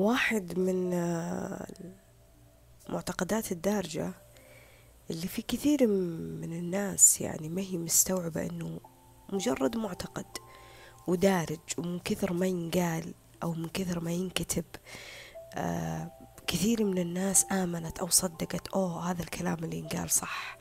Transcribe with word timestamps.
واحد 0.00 0.58
من 0.58 0.92
آه، 0.92 1.66
المعتقدات 2.88 3.52
الدارجة 3.52 4.12
اللي 5.10 5.28
في 5.28 5.42
كثير 5.42 5.86
من 5.86 6.52
الناس 6.52 7.20
يعني 7.20 7.48
ما 7.48 7.62
هي 7.62 7.78
مستوعبة 7.78 8.46
إنه 8.46 8.80
مجرد 9.32 9.76
معتقد 9.76 10.26
ودارج 11.06 11.58
ومن 11.78 11.98
كثر 11.98 12.32
ما 12.32 12.46
ينقال 12.46 13.14
أو 13.42 13.52
من 13.52 13.68
كثر 13.68 14.00
ما 14.00 14.12
ينكتب 14.12 14.64
آه 15.54 16.10
كثير 16.46 16.84
من 16.84 16.98
الناس 16.98 17.46
آمنت 17.52 17.98
أو 17.98 18.08
صدقت 18.08 18.68
أوه 18.68 19.10
هذا 19.10 19.22
الكلام 19.22 19.64
اللي 19.64 19.78
ينقال 19.78 20.10
صح. 20.10 20.58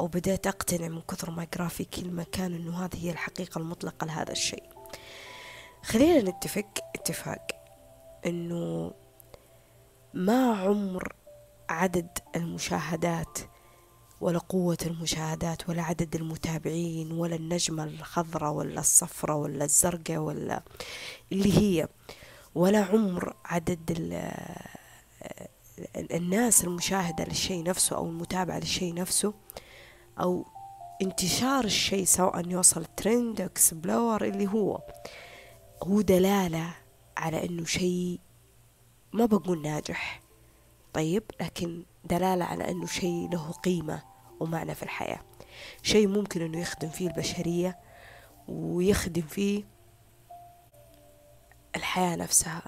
أو 0.00 0.06
بدأت 0.06 0.46
أقتنع 0.46 0.88
من 0.88 1.00
كثر 1.00 1.30
ما 1.30 1.42
أقرأ 1.42 1.68
في 1.68 1.84
كل 1.84 2.10
مكان 2.10 2.54
أنه 2.54 2.84
هذه 2.84 3.06
هي 3.06 3.10
الحقيقة 3.10 3.58
المطلقة 3.58 4.06
لهذا 4.06 4.32
الشيء. 4.32 4.64
خلينا 5.82 6.30
نتفق 6.30 6.68
اتفاق. 6.94 7.61
أنه 8.26 8.92
ما 10.14 10.54
عمر 10.56 11.14
عدد 11.68 12.18
المشاهدات 12.36 13.38
ولا 14.20 14.38
قوة 14.38 14.78
المشاهدات 14.86 15.68
ولا 15.68 15.82
عدد 15.82 16.14
المتابعين 16.16 17.12
ولا 17.12 17.36
النجمة 17.36 17.84
الخضراء 17.84 18.52
ولا 18.52 18.80
الصفراء 18.80 19.36
ولا 19.36 19.64
الزرقاء 19.64 20.18
ولا 20.18 20.62
اللي 21.32 21.58
هي 21.58 21.88
ولا 22.54 22.84
عمر 22.84 23.36
عدد 23.44 23.90
الناس 25.96 26.64
المشاهدة 26.64 27.24
للشيء 27.24 27.62
نفسه 27.62 27.96
أو 27.96 28.06
المتابعة 28.06 28.58
للشيء 28.58 28.94
نفسه 28.94 29.34
أو 30.20 30.46
انتشار 31.02 31.64
الشيء 31.64 32.04
سواء 32.04 32.48
يوصل 32.48 32.84
ترند 32.84 33.40
إكسبلور 33.40 34.24
اللي 34.24 34.46
هو 34.48 34.80
هو 35.82 36.00
دلالة 36.00 36.74
على 37.22 37.44
إنه 37.44 37.64
شيء 37.64 38.20
ما 39.12 39.26
بقول 39.26 39.62
ناجح. 39.62 40.22
طيب 40.92 41.22
لكن 41.40 41.84
دلالة 42.04 42.44
على 42.44 42.70
إنه 42.70 42.86
شيء 42.86 43.28
له 43.32 43.52
قيمة 43.52 44.02
ومعنى 44.40 44.74
في 44.74 44.82
الحياة. 44.82 45.20
شيء 45.82 46.06
ممكن 46.06 46.42
إنه 46.42 46.60
يخدم 46.60 46.88
فيه 46.88 47.08
البشرية 47.08 47.78
ويخدم 48.48 49.22
فيه 49.22 49.64
الحياة 51.76 52.16
نفسها. 52.16 52.62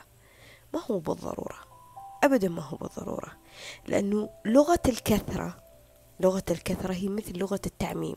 ما 0.74 0.80
هو 0.90 0.98
بالضرورة. 0.98 1.58
أبدا 2.24 2.48
ما 2.48 2.62
هو 2.62 2.76
بالضرورة. 2.76 3.32
لأنه 3.86 4.30
لغة 4.44 4.82
الكثرة 4.86 5.62
لغة 6.20 6.44
الكثرة 6.50 6.92
هي 6.92 7.08
مثل 7.08 7.38
لغة 7.38 7.60
التعميم 7.66 8.16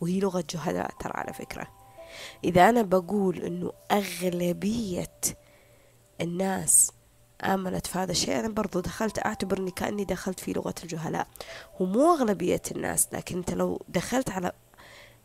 وهي 0.00 0.20
لغة 0.20 0.44
جهلاء 0.50 0.90
ترى 0.90 1.12
على 1.14 1.32
فكرة. 1.32 1.66
إذا 2.44 2.68
أنا 2.68 2.82
بقول 2.82 3.38
أنه 3.38 3.72
أغلبية 3.90 5.12
الناس 6.20 6.92
آمنت 7.44 7.86
في 7.86 7.98
هذا 7.98 8.12
الشيء. 8.12 8.40
أنا 8.40 8.48
برضو 8.48 8.80
دخلت 8.80 9.26
أعتبر 9.26 9.58
أني 9.58 9.70
كأني 9.70 10.04
دخلت 10.04 10.40
في 10.40 10.52
لغة 10.52 10.74
الجهلاء. 10.82 11.26
ومو 11.80 12.14
أغلبية 12.14 12.62
الناس 12.76 13.08
لكن 13.12 13.36
أنت 13.36 13.50
لو 13.50 13.82
دخلت 13.88 14.30
على 14.30 14.52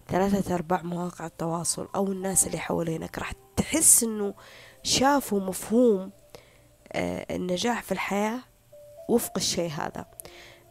ثلاثة 0.07 0.55
أرباع 0.55 0.81
مواقع 0.81 1.25
التواصل 1.25 1.87
أو 1.95 2.11
الناس 2.11 2.47
اللي 2.47 2.57
حوالينك 2.57 3.19
راح 3.19 3.33
تحس 3.57 4.03
أنه 4.03 4.33
شافوا 4.83 5.39
مفهوم 5.39 6.11
آه، 6.93 7.35
النجاح 7.35 7.83
في 7.83 7.91
الحياة 7.91 8.39
وفق 9.09 9.31
الشيء 9.37 9.69
هذا. 9.69 10.05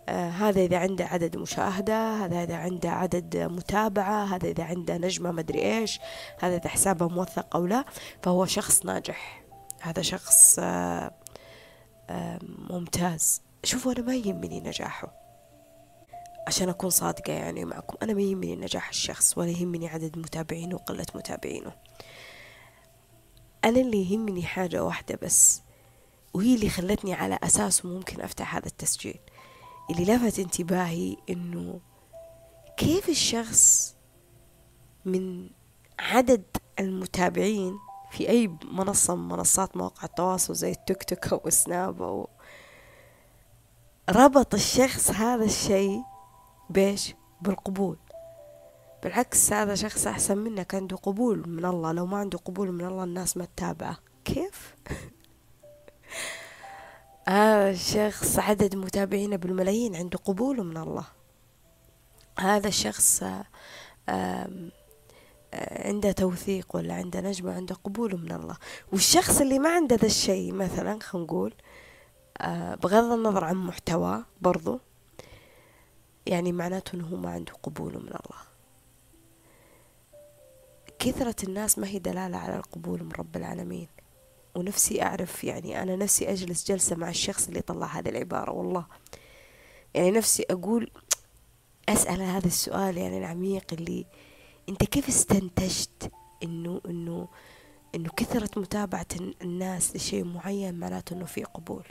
آه 0.09 0.31
هذا 0.31 0.61
إذا 0.61 0.79
عنده 0.79 1.05
عدد 1.05 1.37
مشاهدة 1.37 2.25
هذا 2.25 2.43
إذا 2.43 2.57
عنده 2.57 2.91
عدد 2.91 3.37
متابعة 3.37 4.25
هذا 4.25 4.49
إذا 4.49 4.65
عنده 4.65 4.97
نجمة 4.97 5.31
مدري 5.33 5.79
إيش 5.79 6.01
هذا 6.39 6.57
إذا 6.57 6.69
حسابه 6.69 7.09
موثق 7.09 7.57
أو 7.57 7.67
لا 7.67 7.85
فهو 8.23 8.47
شخص 8.47 8.87
ناجح. 8.87 9.44
هذا 9.85 10.03
شخص 10.03 10.61
ممتاز. 12.71 13.43
شوفوا 13.65 13.93
أنا 13.93 14.03
ما 14.03 14.15
يهمني 14.15 14.61
نجاحه. 14.61 15.13
عشان 16.47 16.69
أكون 16.69 16.91
صادقة 16.91 17.33
يعني 17.33 17.65
معكم 17.65 17.97
أنا 18.03 18.13
ما 18.15 18.23
يهمني 18.23 18.57
نجاح 18.57 18.89
الشخص 18.89 19.39
ولا 19.39 19.51
يهمني 19.51 19.89
عدد 19.89 20.19
متابعينه 20.19 20.75
وقلة 20.75 21.07
متابعينه. 21.15 21.73
أنا 23.65 23.81
اللي 23.81 24.13
يهمني 24.13 24.43
حاجة 24.43 24.85
واحدة 24.85 25.19
بس 25.23 25.63
وهي 26.35 26.55
اللي 26.55 26.69
خلتني 26.69 27.15
على 27.15 27.39
أساسه 27.43 27.89
ممكن 27.89 28.21
أفتح 28.21 28.57
هذا 28.57 28.67
التسجيل. 28.67 29.21
اللي 29.91 30.15
لفت 30.15 30.39
انتباهي 30.39 31.17
إنه 31.31 31.81
كيف 32.77 33.09
الشخص 33.09 33.95
من 35.05 35.51
عدد 35.99 36.45
المتابعين 36.81 37.79
في 38.15 38.29
أي 38.29 38.57
منصة 38.65 39.15
من 39.15 39.29
منصات 39.29 39.77
مواقع 39.77 40.05
التواصل 40.05 40.55
زي 40.55 40.71
التيك 40.71 41.05
توك 41.05 41.33
أو 41.33 41.51
سناب 41.51 42.03
أو 42.03 42.29
ربط 44.11 44.55
الشخص 44.55 45.11
هذا 45.11 45.45
الشيء 45.45 46.03
بيش 46.71 47.15
بالقبول. 47.41 47.97
بالعكس 49.03 49.53
هذا 49.53 49.75
شخص 49.75 50.07
أحسن 50.07 50.39
منك 50.39 50.75
عنده 50.75 50.97
قبول 50.97 51.49
من 51.49 51.65
الله. 51.65 51.93
لو 51.93 52.07
ما 52.07 52.17
عنده 52.17 52.39
قبول 52.39 52.73
من 52.73 52.85
الله 52.85 53.05
الناس 53.05 53.37
ما 53.37 53.45
تتابعه. 53.45 53.97
كيف؟ 54.25 54.77
هذا 57.29 57.71
الشخص 57.71 58.39
عدد 58.39 58.77
متابعينه 58.77 59.37
بالملايين 59.37 59.97
عنده 59.97 60.19
قبول 60.19 60.67
من 60.67 60.77
الله. 60.77 61.05
هذا 62.39 62.69
الشخص 62.69 63.25
عنده 65.71 66.13
توثيق 66.13 66.77
ولا 66.77 66.95
عنده 66.95 67.21
نجمة 67.21 67.53
عنده 67.53 67.75
قبول 67.75 68.17
من 68.21 68.33
الله. 68.33 68.57
والشخص 68.93 69.41
اللي 69.41 69.59
ما 69.59 69.75
عنده 69.75 69.97
ذا 69.97 70.07
الشيء 70.07 70.53
مثلا 70.53 70.99
خلينا 71.01 71.27
نقول 71.27 71.55
آه، 72.39 72.75
بغض 72.75 73.13
النظر 73.13 73.45
عن 73.45 73.57
محتواه 73.57 74.25
برضو 74.41 74.81
يعني 76.27 76.53
معناته 76.53 76.97
إنه 76.97 77.17
ما 77.17 77.31
عنده 77.31 77.53
قبول 77.63 77.93
من 77.93 78.09
الله. 78.09 78.45
كثرة 80.99 81.37
الناس 81.45 81.79
ما 81.79 81.87
هي 81.87 81.99
دلالة 81.99 82.37
على 82.37 82.57
القبول 82.57 83.05
من 83.05 83.13
رب 83.13 83.37
العالمين. 83.37 83.89
ونفسي 84.55 85.03
أعرف 85.03 85.45
يعني 85.45 85.83
أنا 85.83 85.97
نفسي 85.97 86.31
أجلس 86.31 86.69
جلسة 86.69 86.97
مع 86.97 87.09
الشخص 87.09 87.49
اللي 87.49 87.61
طلع 87.61 87.87
هذه 87.87 88.09
العبارة 88.09 88.51
والله. 88.53 88.87
يعني 89.95 90.11
نفسي 90.11 90.45
أقول 90.51 90.91
أسأل 91.89 92.23
هذا 92.23 92.47
السؤال 92.47 92.99
يعني 92.99 93.19
العميق 93.19 93.65
اللي 93.73 94.07
أنت 94.69 94.85
كيف 94.85 95.09
استنتجت 95.09 96.13
إنه 96.43 96.81
إنه 96.87 97.29
إنه 97.95 98.11
كثرة 98.17 98.61
متابعة 98.61 99.07
الناس 99.43 99.97
لشيء 99.97 100.25
معين 100.25 100.75
معناته 100.75 101.15
إنه 101.15 101.25
في 101.25 101.45
قبول؟ 101.45 101.85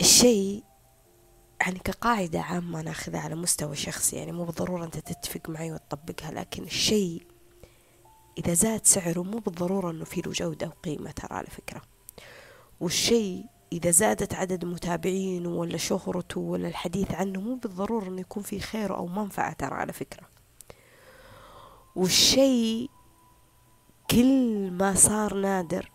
الشيء 0.00 0.64
يعني 1.60 1.78
كقاعدة 1.78 2.40
عامة 2.40 2.82
ناخذها 2.82 3.20
على 3.20 3.34
مستوى 3.34 3.76
شخصي 3.76 4.16
يعني 4.16 4.32
مو 4.32 4.44
بالضرورة 4.44 4.84
أنت 4.84 4.98
تتفق 4.98 5.48
معي 5.48 5.72
وتطبقها 5.72 6.30
لكن 6.32 6.62
الشيء 6.62 7.22
إذا 8.38 8.54
زاد 8.54 8.86
سعره 8.86 9.22
مو 9.22 9.38
بالضرورة 9.38 9.90
أنه 9.90 10.04
في 10.04 10.20
له 10.20 10.32
جودة 10.32 10.66
وقيمة 10.66 11.10
ترى 11.10 11.36
على 11.36 11.46
فكرة. 11.46 11.82
والشيء 12.80 13.44
إذا 13.72 13.90
زادت 13.90 14.34
عدد 14.34 14.64
متابعينه 14.64 15.48
ولا 15.48 15.76
شهرته 15.76 16.40
ولا 16.40 16.68
الحديث 16.68 17.14
عنه 17.14 17.40
مو 17.40 17.54
بالضرورة 17.54 18.08
أنه 18.08 18.20
يكون 18.20 18.42
في 18.42 18.60
خير 18.60 18.96
أو 18.96 19.06
منفعة 19.06 19.52
ترى 19.52 19.74
على 19.74 19.92
فكرة. 19.92 20.35
والشيء 21.96 22.90
كل 24.10 24.70
ما 24.70 24.94
صار 24.94 25.34
نادر. 25.34 25.90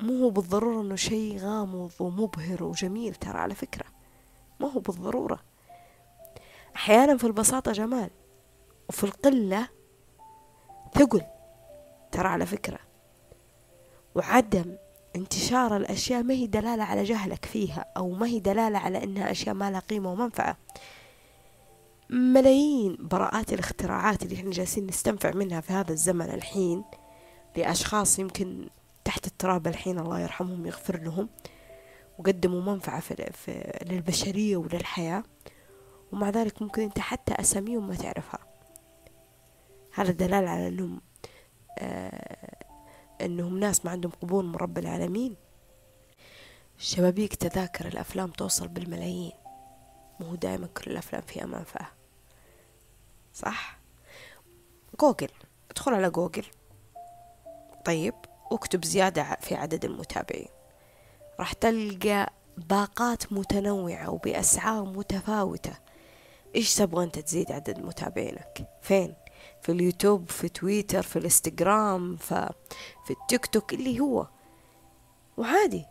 مو 0.00 0.24
هو 0.24 0.30
بالضرورة 0.30 0.80
أنه 0.80 0.96
شيء 0.96 1.38
غامض 1.38 1.90
ومبهر 2.00 2.64
وجميل 2.64 3.14
ترى 3.14 3.38
على 3.38 3.54
فكرة. 3.54 3.84
ما 4.60 4.72
هو 4.72 4.80
بالضرورة. 4.80 5.40
أحيانا 6.76 7.16
في 7.16 7.26
البساطة 7.26 7.72
جمال 7.72 8.10
وفي 8.88 9.04
القلة 9.04 9.68
ثقل 10.94 11.22
ترى 12.12 12.28
على 12.28 12.46
فكرة. 12.46 12.78
وعدم 14.14 14.76
انتشار 15.16 15.76
الأشياء 15.76 16.22
ما 16.22 16.34
هي 16.34 16.46
دلالة 16.46 16.84
على 16.84 17.02
جهلك 17.02 17.44
فيها 17.44 17.84
أو 17.96 18.10
ما 18.10 18.26
هي 18.26 18.40
دلالة 18.40 18.78
على 18.78 19.04
أنها 19.04 19.30
أشياء 19.30 19.54
ما 19.54 19.70
لها 19.70 19.80
قيمة 19.80 20.12
ومنفعة. 20.12 20.56
ملايين 22.12 22.96
براءات 23.00 23.52
الاختراعات 23.52 24.22
اللي 24.22 24.34
إحنا 24.34 24.50
جالسين 24.50 24.86
نستنفع 24.86 25.30
منها 25.34 25.60
في 25.60 25.72
هذا 25.72 25.92
الزمن 25.92 26.30
الحين 26.30 26.84
لأشخاص 27.56 28.18
يمكن 28.18 28.68
تحت 29.04 29.26
التراب 29.26 29.66
الحين 29.66 29.98
الله 29.98 30.20
يرحمهم 30.20 30.66
يغفر 30.66 31.00
لهم 31.02 31.28
وقدموا 32.18 32.60
منفعة 32.60 33.00
في, 33.00 33.72
للبشرية 33.86 34.56
وللحياة. 34.56 35.22
ومع 36.12 36.30
ذلك 36.30 36.62
ممكن 36.62 36.82
أنت 36.82 36.98
حتى 36.98 37.32
أساميهم 37.32 37.88
ما 37.88 37.94
تعرفها. 37.94 38.38
هذا 39.94 40.10
دلالة 40.10 40.50
على 40.50 40.68
أنهم 40.68 41.00
آه 41.78 42.56
أنهم 43.20 43.58
ناس 43.58 43.84
ما 43.84 43.90
عندهم 43.90 44.12
قبول 44.22 44.44
من 44.44 44.54
رب 44.54 44.78
العالمين. 44.78 45.36
شبابيك 46.78 47.34
تذاكر 47.34 47.86
الأفلام 47.86 48.30
توصل 48.30 48.68
بالملايين 48.68 49.32
مو 50.20 50.34
دائما 50.34 50.66
كل 50.66 50.90
الأفلام 50.90 51.22
فيها 51.22 51.46
منفعة. 51.46 51.99
صح. 53.34 53.78
جوجل 55.00 55.28
ادخل 55.70 55.94
على 55.94 56.10
جوجل. 56.10 56.44
طيب 57.84 58.14
واكتب 58.50 58.84
زيادة 58.84 59.36
في 59.40 59.54
عدد 59.54 59.84
المتابعين. 59.84 60.48
راح 61.38 61.52
تلقى 61.52 62.32
باقات 62.56 63.32
متنوعة 63.32 64.10
وبأسعار 64.10 64.84
متفاوتة. 64.84 65.72
إيش 66.56 66.74
تبغى 66.74 67.04
أنت 67.04 67.18
تزيد 67.18 67.52
عدد 67.52 67.78
متابعينك؟ 67.78 68.68
فين؟ 68.82 69.14
في 69.62 69.72
اليوتيوب 69.72 70.30
في 70.30 70.48
تويتر 70.48 71.02
في 71.02 71.16
الإنستغرام 71.16 72.16
في, 72.16 72.52
في 73.04 73.10
التيك 73.10 73.46
توك 73.46 73.72
اللي 73.74 74.00
هو. 74.00 74.26
وعادي. 75.36 75.84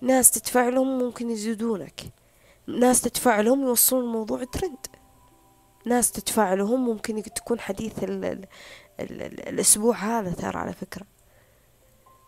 ناس 0.00 0.30
تدفع 0.30 0.68
لهم 0.68 0.98
ممكن 0.98 1.30
يزيدونك. 1.30 2.00
ناس 2.66 3.00
تدفع 3.00 3.40
لهم 3.40 3.62
يوصلون 3.62 4.04
الموضوع 4.04 4.44
ترند. 4.44 4.86
ناس 5.86 6.10
تدفع 6.10 6.54
لهم 6.54 6.84
ممكن 6.84 7.22
تكون 7.22 7.60
حديث 7.60 8.04
ال 8.04 8.24
ال 8.24 8.46
ال 9.00 9.48
الأسبوع 9.48 9.96
هذا 9.96 10.30
ترى 10.30 10.58
على 10.58 10.72
فكرة. 10.72 11.06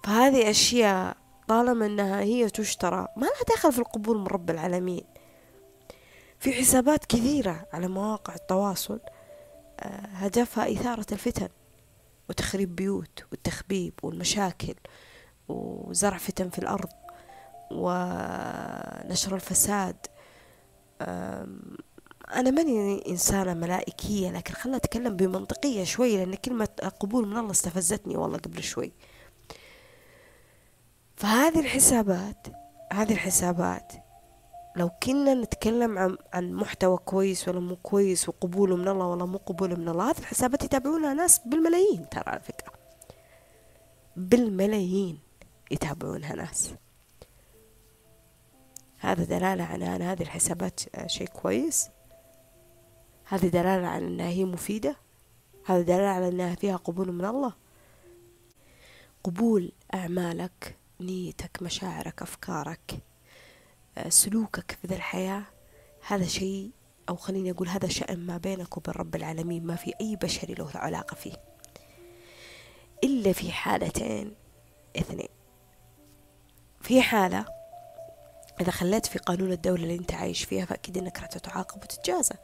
فهذه 0.05 0.50
أشياء 0.50 1.16
طالما 1.49 1.87
أنها 1.87 2.20
هي 2.20 2.50
تشترى 2.50 3.08
ما 3.16 3.26
لها 3.26 3.56
دخل 3.56 3.72
في 3.72 3.78
القبول 3.78 4.19
من 4.19 4.26
رب 4.26 4.50
العالمين. 4.50 5.05
في 6.38 6.52
حسابات 6.52 7.05
كثيرة 7.05 7.66
على 7.72 7.88
مواقع 7.88 8.34
التواصل 8.34 9.00
آه، 9.81 10.06
هدفها 10.06 10.72
إثارة 10.72 11.06
الفتن 11.12 11.49
وتخريب 12.28 12.76
بيوت 12.76 13.25
والتخبيب 13.31 13.94
والمشاكل 14.02 14.75
وزرع 15.49 16.19
فتن 16.19 16.49
في 16.49 16.58
الأرض 16.58 16.88
ونشر 17.70 19.34
الفساد. 19.34 19.96
أنا 22.34 22.50
ماني 22.50 23.08
إنسانة 23.08 23.54
ملائكية 23.54 24.30
لكن 24.30 24.54
خلنا 24.54 24.76
أتكلم 24.76 25.16
بمنطقية 25.16 25.84
شوي 25.84 26.16
لأن 26.16 26.34
كلمة 26.34 26.69
قبول 27.00 27.28
من 27.28 27.36
الله 27.36 27.50
استفزتني 27.50 28.16
والله 28.16 28.38
قبل 28.38 28.62
شوي. 28.62 28.92
فهذه 31.16 31.60
الحسابات 31.60 32.46
هذه 32.92 33.12
الحسابات 33.12 33.92
لو 34.76 34.88
كنا 34.88 35.34
نتكلم 35.34 35.98
عن 35.98 36.16
عن 36.32 36.52
محتوى 36.52 36.96
كويس 36.96 37.48
ولا 37.48 37.60
مو 37.60 37.76
كويس 37.76 38.28
وقبوله 38.28 38.76
من 38.76 38.88
الله 38.88 39.06
ولا 39.06 39.25
مو 39.25 39.38
قبوله 39.38 39.75
من 39.75 39.88
الله 39.88 40.10
هذه 40.10 40.19
الحسابات 40.19 40.64
يتابعونها 40.64 41.14
ناس 41.14 41.38
بالملايين 41.46 42.08
ترى 42.08 42.25
على 42.26 42.40
فكرة. 42.40 42.72
بالملايين 44.16 45.19
يتابعونها 45.70 46.34
ناس. 46.34 46.75
هذا 48.98 49.25
دلالة 49.25 49.64
على 49.64 49.96
أن 49.96 50.02
هذه 50.02 50.22
الحسابات 50.22 50.80
شيء 51.06 51.28
كويس. 51.28 51.88
هذه 53.28 53.46
دلالة 53.46 53.86
على 53.86 54.06
أنها 54.06 54.28
هي 54.28 54.44
مفيدة. 54.44 54.96
هذا 55.66 55.82
دلالة 55.82 56.08
على 56.08 56.28
أنها 56.28 56.54
فيها 56.54 56.76
قبول 56.76 57.12
من 57.12 57.25
الله. 57.25 57.52
قبول 59.25 59.72
أعمالك 59.94 60.76
نيتك 61.00 61.62
مشاعرك 61.62 62.22
أفكارك 62.22 62.98
آه، 63.98 64.08
سلوكك 64.08 64.78
في 64.82 64.86
ذا 64.86 64.96
الحياة. 64.96 65.42
هذا 66.06 66.26
شيء 66.26 66.70
أو 67.08 67.16
خليني 67.16 67.50
أقول 67.50 67.69
هذا 67.69 67.88
شأن 67.88 68.26
ما 68.26 68.36
بينك 68.36 68.76
وبين 68.76 68.94
رب 68.94 69.14
العالمين 69.14 69.66
ما 69.66 69.76
في 69.76 69.92
أي 70.00 70.16
بشري 70.16 70.54
له 70.54 70.70
علاقة 70.75 71.14
فيه. 71.14 71.36
إلا 73.04 73.32
في 73.32 73.52
حالتين 73.52 74.34
اثنين. 74.96 75.28
في 76.80 77.02
حالة 77.02 77.46
إذا 78.60 78.70
خليت 78.70 79.06
في 79.06 79.19
قانون 79.19 79.52
الدولة 79.52 79.82
اللي 79.82 79.96
أنت 79.96 80.14
عايش 80.14 80.44
فيها 80.44 80.64
فأكيد 80.64 80.98
أنك 80.98 81.19
راح 81.19 81.26
تتعاقب 81.26 81.82
وتتجازى. 81.82 82.34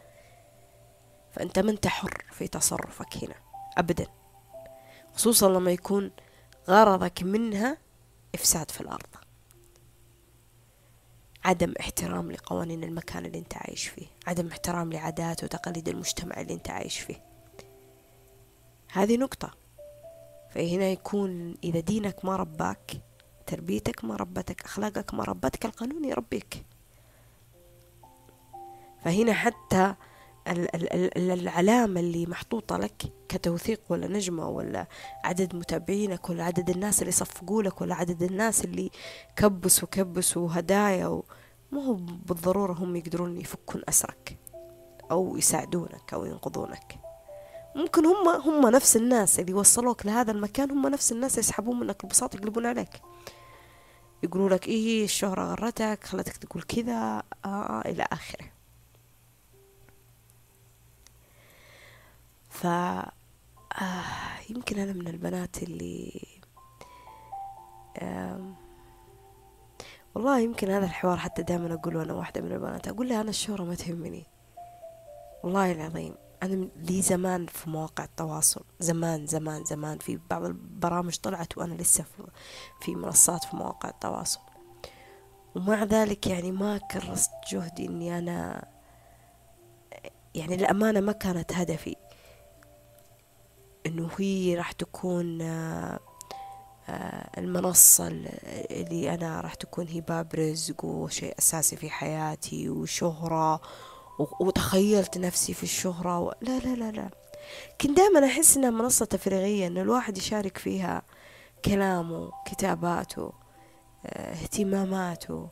فأنت 1.34 1.58
ما 1.58 1.70
أنت 1.70 1.86
حر 1.86 2.24
في 2.32 2.48
تصرفك 2.48 3.24
هنا 3.24 3.34
أبدا. 3.78 4.06
خصوصا 5.14 5.48
لما 5.48 5.70
يكون 5.70 6.10
غرضك 6.68 7.22
منها 7.22 7.78
إفساد 8.34 8.70
في 8.70 8.80
الأرض. 8.80 9.06
عدم 11.44 11.74
احترام 11.80 12.32
لقوانين 12.32 12.84
المكان 12.84 13.26
اللي 13.26 13.38
أنت 13.38 13.54
عايش 13.56 13.88
فيه 13.88 14.06
عدم 14.26 14.48
احترام 14.48 14.92
لعادات 14.92 15.44
وتقاليد 15.44 15.88
المجتمع 15.88 16.40
اللي 16.40 16.54
أنت 16.54 16.70
عايش 16.70 17.00
فيه. 17.00 17.22
هذه 18.92 19.16
نقطة. 19.16 19.50
فهنا 20.50 20.84
يكون 20.84 21.56
إذا 21.64 21.80
دينك 21.80 22.24
ما 22.24 22.36
رباك 22.36 22.92
تربيتك 23.46 24.04
ما 24.04 24.16
ربتك 24.16 24.64
أخلاقك 24.64 25.14
ما 25.14 25.24
ربتك 25.24 25.64
القانون 25.64 26.04
يربيك. 26.04 26.64
فهنا 29.04 29.32
حتى 29.32 29.94
العلامة 30.46 32.00
اللي 32.00 32.26
محطوطة 32.26 32.76
لك 32.76 33.02
كتوثيق 33.28 33.80
ولا 33.88 34.08
نجمة 34.08 34.48
ولا 34.48 34.86
عدد 35.24 35.56
متابعينك 35.56 36.30
ولا 36.30 36.44
عدد 36.44 36.70
الناس 36.70 37.00
اللي 37.02 37.12
صفقوا 37.12 37.62
لك 37.62 37.80
ولا 37.80 37.94
عدد 37.94 38.22
الناس 38.22 38.64
اللي 38.64 38.90
كبسوا 39.36 39.88
كبسوا 39.88 40.48
هدايا 40.52 41.06
و... 41.06 41.24
ما 41.72 41.84
هو 41.84 41.94
بالضرورة 41.94 42.72
هم 42.72 42.96
يقدرون 42.96 43.40
يفكون 43.40 43.82
أسرك 43.88 44.38
أو 45.10 45.36
يساعدونك 45.36 46.14
أو 46.14 46.24
ينقذونك. 46.24 46.98
ممكن 47.76 48.06
هم 48.06 48.28
هم 48.28 48.68
نفس 48.68 48.96
الناس 48.96 49.40
اللي 49.40 49.54
وصلوك 49.54 50.06
لهذا 50.06 50.30
المكان 50.32 50.70
هم 50.70 50.86
نفس 50.86 51.12
الناس 51.12 51.38
يسحبون 51.38 51.80
منك 51.80 52.04
البساط 52.04 52.34
يقلبون 52.34 52.66
عليك. 52.66 53.00
يقولوا 54.22 54.48
لك 54.48 54.68
إيه 54.68 55.04
الشهرة 55.04 55.42
غرتك 55.42 56.04
خلتك 56.04 56.36
تقول 56.36 56.62
كذا 56.62 57.22
آه, 57.44 57.48
آه 57.48 57.82
إلى 57.90 58.06
آخره. 58.12 58.53
ف 62.54 62.66
آه 62.66 64.04
يمكن 64.50 64.78
أنا 64.78 64.92
من 64.92 65.08
البنات 65.08 65.62
اللي 65.62 66.26
والله 70.14 70.38
يمكن 70.38 70.70
هذا 70.70 70.84
الحوار 70.84 71.16
حتى 71.16 71.42
دائما 71.42 71.74
أقوله 71.74 72.02
أنا 72.02 72.12
واحدة 72.12 72.40
من 72.40 72.52
البنات. 72.52 72.88
أقول 72.88 73.08
لها 73.08 73.20
أنا 73.20 73.30
الشهرة 73.30 73.62
ما 73.62 73.74
تهمني. 73.74 74.26
والله 75.44 75.72
العظيم 75.72 76.14
أنا 76.42 76.68
لي 76.76 77.02
زمان 77.02 77.46
في 77.46 77.70
مواقع 77.70 78.04
التواصل 78.04 78.64
زمان 78.80 79.26
زمان 79.26 79.64
زمان. 79.64 79.98
في 79.98 80.20
بعض 80.30 80.44
البرامج 80.44 81.16
طلعت 81.16 81.58
وأنا 81.58 81.74
لسه 81.74 82.04
في 82.80 82.94
منصات 82.94 83.44
في 83.44 83.56
مواقع 83.56 83.88
التواصل. 83.88 84.40
ومع 85.54 85.84
ذلك 85.84 86.26
يعني 86.26 86.52
ما 86.52 86.78
كرست 86.78 87.30
جهدي 87.52 87.86
إني 87.86 88.18
أنا 88.18 88.68
يعني 90.34 90.54
الأمانة 90.54 91.00
ما 91.00 91.12
كانت 91.12 91.52
هدفي. 91.52 91.96
إنه 93.86 94.08
هي 94.18 94.54
راح 94.56 94.72
تكون 94.72 95.40
آه، 95.42 96.00
المنصة 97.38 98.06
اللي 98.70 99.14
أنا 99.14 99.40
راح 99.40 99.54
تكون 99.54 99.88
هي 99.88 100.00
باب 100.00 100.34
رزق 100.34 100.84
وشيء 100.84 101.34
أساسي 101.38 101.76
في 101.76 101.90
حياتي 101.90 102.68
وشهرة 102.68 103.60
وتخيلت 104.40 105.18
نفسي 105.18 105.54
في 105.54 105.62
الشهرة 105.62 106.18
و... 106.18 106.32
لا 106.40 106.58
لا 106.58 106.74
لا 106.74 106.90
لا. 106.90 107.10
كنت 107.80 107.96
دائما 107.96 108.26
أحس 108.26 108.56
إنها 108.56 108.70
منصة 108.70 109.04
تفريغية 109.04 109.66
إن 109.66 109.78
الواحد 109.78 110.18
يشارك 110.18 110.58
فيها 110.58 111.02
كلامه 111.64 112.30
كتاباته 112.46 113.32
آه، 114.06 114.32
اهتماماته 114.32 115.48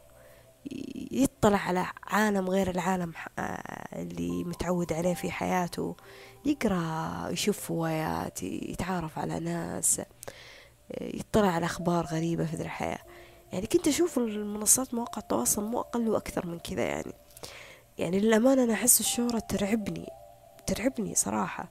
يطلع 1.12 1.58
على 1.58 1.86
عالم 2.04 2.50
غير 2.50 2.70
العالم 2.70 3.12
اللي 3.92 4.44
متعود 4.44 4.92
عليه 4.92 5.14
في 5.14 5.30
حياته. 5.30 5.96
يقرأ 6.44 7.28
يشوف 7.30 7.70
روايات 7.70 8.42
يتعرف 8.42 9.18
على 9.18 9.40
ناس 9.40 10.00
يطلع 11.00 11.48
على 11.48 11.66
أخبار 11.66 12.04
غريبة 12.06 12.44
في 12.44 12.54
الحياة. 12.54 12.98
يعني 13.52 13.66
كنت 13.66 13.88
أشوف 13.88 14.18
المنصات 14.18 14.94
مواقع 14.94 15.22
التواصل 15.22 15.64
مو 15.64 15.80
أقل 15.80 16.08
وأكثر 16.08 16.46
من 16.46 16.58
كذا 16.58 16.82
يعني. 16.82 17.12
يعني 17.98 18.20
للأمانة 18.20 18.64
أنا 18.64 18.72
أحس 18.72 19.00
الشهرة 19.00 19.38
ترعبني 19.38 20.06
ترعبني 20.66 21.14
صراحة. 21.14 21.68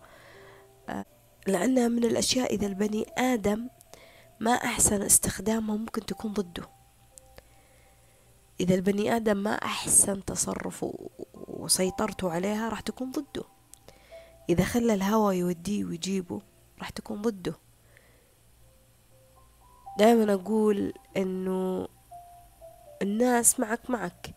لأنها 1.47 1.87
من 1.87 2.03
الأشياء 2.03 2.53
إذا 2.53 2.67
البني 2.67 3.05
آدم 3.17 3.69
ما 4.39 4.51
أحسن 4.51 5.01
استخدامها 5.01 5.77
ممكن 5.77 6.05
تكون 6.05 6.33
ضده. 6.33 6.80
إذا 8.61 8.75
البني 8.75 9.15
آدم 9.15 9.37
ما 9.37 9.53
أحسن 9.53 10.25
تصرفه 10.25 11.09
وسيطرته 11.33 12.31
عليها 12.31 12.69
راح 12.69 12.79
تكون 12.79 13.11
ضده. 13.11 13.43
إذا 14.49 14.63
خلى 14.63 14.93
الهوى 14.93 15.37
يوديه 15.37 15.85
ويجيبه 15.85 16.41
راح 16.79 16.89
تكون 16.89 17.21
ضده. 17.21 17.53
دائما 19.97 20.33
أقول 20.33 20.93
إنه 21.17 21.87
الناس 23.01 23.59
معك 23.59 23.89
معك. 23.89 24.33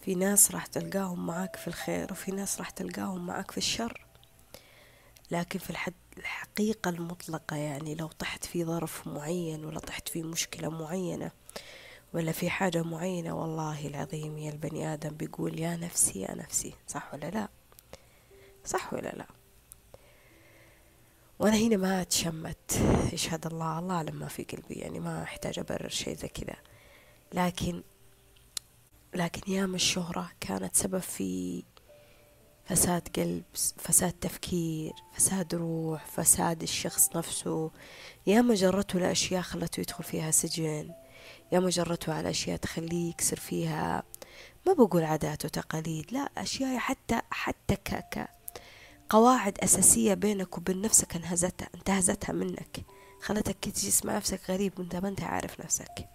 في 0.00 0.14
ناس 0.14 0.52
راح 0.52 0.66
تلقاهم 0.66 1.26
معاك 1.26 1.56
في 1.56 1.68
الخير 1.68 2.12
وفي 2.12 2.30
ناس 2.32 2.58
راح 2.58 2.70
تلقاهم 2.70 3.26
معاك 3.26 3.50
في 3.50 3.58
الشر. 3.58 4.06
لكن 5.30 5.58
في 5.58 5.70
الحد 5.70 5.94
الحقيقة 6.18 6.88
المطلقة 6.88 7.56
يعني 7.56 7.94
لو 7.94 8.06
طحت 8.06 8.44
في 8.44 8.64
ظرف 8.64 9.06
معين 9.06 9.64
ولا 9.64 9.78
طحت 9.78 10.08
في 10.08 10.22
مشكلة 10.22 10.68
معينة 10.68 11.30
ولا 12.14 12.32
في 12.32 12.50
حاجة 12.50 12.82
معينة؟ 12.82 13.32
والله 13.32 13.86
العظيم 13.86 14.38
يا 14.38 14.50
البني 14.50 14.92
آدم 14.92 15.10
بيقول 15.10 15.60
يا 15.60 15.76
نفسي 15.76 16.20
يا 16.20 16.34
نفسي. 16.34 16.74
صح 16.86 17.14
ولا 17.14 17.30
لا؟ 17.30 17.48
صح 18.64 18.94
ولا 18.94 19.08
لا؟ 19.08 19.26
وأنا 21.38 21.56
هنا 21.56 21.76
ما 21.76 22.02
تشمت 22.02 22.80
يشهد 23.12 23.46
الله 23.46 23.78
الله 23.78 23.94
أعلم 23.94 24.16
ما 24.16 24.28
في 24.28 24.44
قلبي. 24.44 24.74
يعني 24.74 25.00
ما 25.00 25.22
أحتاج 25.22 25.58
أبرر 25.58 25.88
شيء 25.88 26.16
زي 26.16 26.28
كذا. 26.28 26.56
لكن 27.32 27.82
لكن 29.14 29.52
ياما 29.52 29.76
الشهرة 29.76 30.30
كانت 30.40 30.76
سبب 30.76 30.98
في 30.98 31.62
فساد 32.64 33.08
قلب 33.16 33.44
فساد 33.54 34.12
تفكير 34.12 34.92
فساد 35.12 35.54
روح 35.54 36.06
فساد 36.06 36.62
الشخص 36.62 37.16
نفسه. 37.16 37.70
ياما 38.26 38.54
جرته 38.54 38.98
لأشياء 38.98 39.42
خلته 39.42 39.80
يدخل 39.80 40.04
فيها 40.04 40.30
سجن. 40.30 40.94
ياما 41.52 41.68
جرته 41.70 42.14
على 42.14 42.30
أشياء 42.30 42.56
تخليه 42.56 43.10
يكسر 43.10 43.36
فيها. 43.36 44.02
ما 44.66 44.72
بقول 44.72 45.04
عادات 45.04 45.44
وتقاليد 45.44 46.12
لا 46.12 46.28
أشياء 46.38 46.78
حتى 46.78 47.20
حتى 47.30 47.76
ك 47.76 48.28
قواعد 49.08 49.58
أساسية 49.58 50.14
بينك 50.14 50.58
وبين 50.58 50.82
نفسك 50.82 51.16
انهزتها 51.16 51.68
انتهزتها 51.74 52.32
منك. 52.32 52.84
خلتك 53.20 53.56
تجلس 53.62 54.04
مع 54.04 54.16
نفسك 54.16 54.40
غريب 54.48 54.78
وانت 54.78 54.96
ما 54.96 55.08
انت 55.08 55.22
عارف 55.22 55.60
نفسك. 55.60 56.08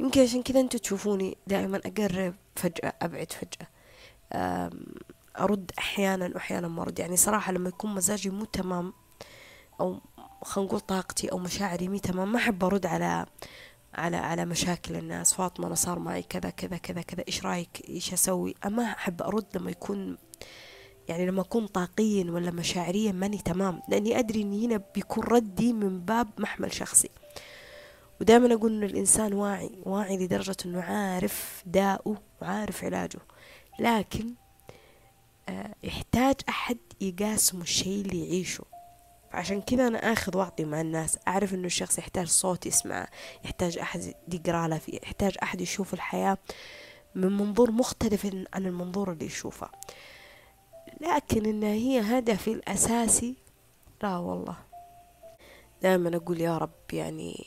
يمكن 0.00 0.22
عشان 0.22 0.42
كذا 0.42 0.60
أنتوا 0.60 0.80
تشوفوني 0.80 1.36
دائما 1.46 1.80
أقرب 1.86 2.34
فجأة 2.56 2.92
أبعد 3.02 3.32
فجأة. 3.32 3.66
أرد 5.38 5.70
أحيانا 5.78 6.30
وأحيانا 6.34 6.68
ما 6.68 6.82
أرد. 6.82 6.98
يعني 6.98 7.16
صراحة 7.16 7.52
لما 7.52 7.68
يكون 7.68 7.94
مزاجي 7.94 8.30
مو 8.30 8.44
تمام 8.44 8.92
أو 9.80 10.00
خلينا 10.42 10.68
نقول 10.68 10.80
طاقتي 10.80 11.32
أو 11.32 11.38
مشاعري 11.38 11.88
مي 11.88 11.98
تمام 11.98 12.32
ما 12.32 12.38
أحب 12.38 12.64
أرد 12.64 12.86
على 12.86 13.26
على 13.94 14.16
على 14.16 14.44
مشاكل 14.44 14.96
الناس. 14.96 15.34
فاطمة 15.34 15.66
أنا 15.66 15.74
صار 15.74 15.98
معي 15.98 16.22
كذا 16.22 16.50
كذا 16.50 16.76
كذا 16.76 17.02
كذا. 17.02 17.24
إيش 17.28 17.46
رأيك 17.46 17.88
إيش 17.88 18.12
أسوي؟ 18.12 18.54
أما 18.66 18.82
أحب 18.82 19.22
أرد 19.22 19.46
لما 19.54 19.70
يكون 19.70 20.18
يعني 21.08 21.26
لما 21.26 21.40
أكون 21.40 21.66
طاقيا 21.66 22.30
ولا 22.30 22.50
مشاعريا 22.50 23.12
ماني 23.12 23.38
تمام. 23.38 23.82
لأني 23.88 24.18
أدري 24.18 24.42
إني 24.42 24.66
هنا 24.66 24.82
بيكون 24.94 25.24
ردي 25.24 25.72
من 25.72 26.00
باب 26.00 26.28
محمل 26.38 26.72
شخصي. 26.72 27.10
ودائما 28.20 28.54
أقول 28.54 28.72
إن 28.72 28.82
الإنسان 28.82 29.32
واعي 29.32 29.70
واعي 29.82 30.16
لدرجة 30.16 30.56
إنه 30.66 30.80
عارف 30.82 31.62
داؤه 31.66 32.16
وعارف 32.42 32.84
علاجه. 32.84 33.20
لكن 33.78 34.34
آه، 35.48 35.74
يحتاج 35.82 36.34
أحد 36.48 36.78
يقاسم 37.00 37.60
الشيء 37.60 38.00
اللي 38.00 38.24
يعيشه. 38.24 38.64
عشان 39.32 39.62
كذا 39.62 39.86
أنا 39.86 40.12
آخذ 40.12 40.36
وأعطي 40.38 40.64
مع 40.64 40.80
الناس 40.80 41.18
أعرف 41.28 41.54
إنه 41.54 41.66
الشخص 41.66 41.98
يحتاج 41.98 42.26
صوت 42.26 42.66
يسمعه 42.66 43.08
يحتاج 43.44 43.78
أحد 43.78 44.14
يقرأ 44.32 44.68
له 44.68 44.80
يحتاج 44.88 45.36
أحد 45.42 45.60
يشوف 45.60 45.94
الحياة 45.94 46.38
من 47.14 47.36
منظور 47.36 47.70
مختلف 47.70 48.26
عن 48.54 48.66
المنظور 48.66 49.12
اللي 49.12 49.26
يشوفه. 49.26 49.68
لكن 51.00 51.46
إن 51.46 51.62
هي 51.62 52.00
هدفي 52.00 52.52
الأساسي 52.52 53.34
لا 54.02 54.16
والله. 54.16 54.56
دائما 55.82 56.16
أقول 56.16 56.40
يا 56.40 56.58
رب 56.58 56.92
يعني 56.92 57.46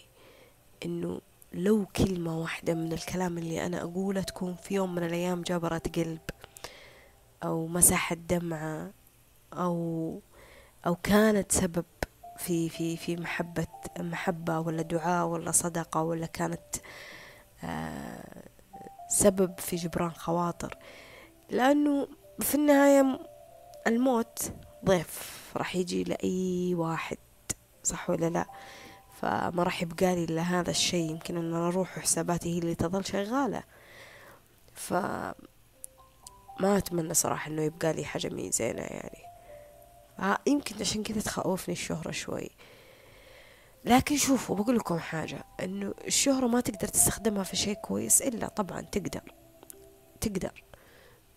إنه 0.85 1.21
لو 1.53 1.85
كلمة 1.85 2.39
واحدة 2.39 2.73
من 2.73 2.93
الكلام 2.93 3.37
اللي 3.37 3.65
أنا 3.65 3.81
أقوله 3.81 4.21
تكون 4.21 4.55
في 4.55 4.73
يوم 4.75 4.95
من 4.95 5.03
الأيام 5.03 5.41
جبرت 5.41 5.95
قلب 5.99 6.19
أو 7.43 7.67
مسحت 7.67 8.17
دمعة 8.17 8.91
أو 9.53 10.19
أو 10.87 10.95
كانت 10.95 11.51
سبب 11.51 11.85
في 12.37 12.69
في 12.69 12.97
في 12.97 13.15
محبة 13.17 13.67
محبة 13.99 14.59
ولا 14.59 14.81
دعاء 14.81 15.25
ولا 15.27 15.51
صدقة 15.51 16.01
ولا 16.03 16.25
كانت 16.25 16.75
آه، 17.63 18.43
سبب 19.09 19.59
في 19.59 19.75
جبران 19.75 20.11
خواطر. 20.11 20.77
لأنه 21.49 22.07
في 22.39 22.55
النهاية 22.55 23.19
الموت 23.87 24.51
ضيف 24.85 25.51
راح 25.57 25.75
يجي 25.75 26.03
لأي 26.03 26.75
واحد 26.75 27.17
صح 27.83 28.09
ولا 28.09 28.29
لا؟ 28.29 28.45
فما 29.21 29.63
راح 29.63 29.81
يبقى 29.81 30.15
لي 30.15 30.23
إلا 30.23 30.41
هذا 30.41 30.69
الشيء. 30.71 31.11
يمكن 31.11 31.37
أن 31.37 31.53
أروح 31.53 31.97
وحساباتي 31.97 32.55
هي 32.55 32.59
اللي 32.59 32.75
تظل 32.75 33.05
شغالة. 33.05 33.63
ف 34.73 34.93
ما 36.59 36.77
أتمنى 36.77 37.13
صراحة 37.13 37.51
إنه 37.51 37.61
يبقى 37.61 37.93
لي 37.93 38.05
حاجة 38.05 38.29
مي 38.29 38.51
زينة 38.51 38.81
يعني. 38.81 39.34
يمكن 40.47 40.75
عشان 40.79 41.03
كذا 41.03 41.21
تخوفني 41.21 41.73
الشهرة 41.73 42.11
شوي. 42.11 42.49
لكن 43.85 44.17
شوفوا 44.17 44.55
بقول 44.55 44.75
لكم 44.75 44.99
حاجة 44.99 45.43
إنه 45.63 45.93
الشهرة 46.07 46.47
ما 46.47 46.61
تقدر 46.61 46.87
تستخدمها 46.87 47.43
في 47.43 47.55
شيء 47.55 47.73
كويس 47.73 48.21
إلا 48.21 48.47
طبعا 48.47 48.81
تقدر. 48.81 49.33
تقدر. 50.21 50.63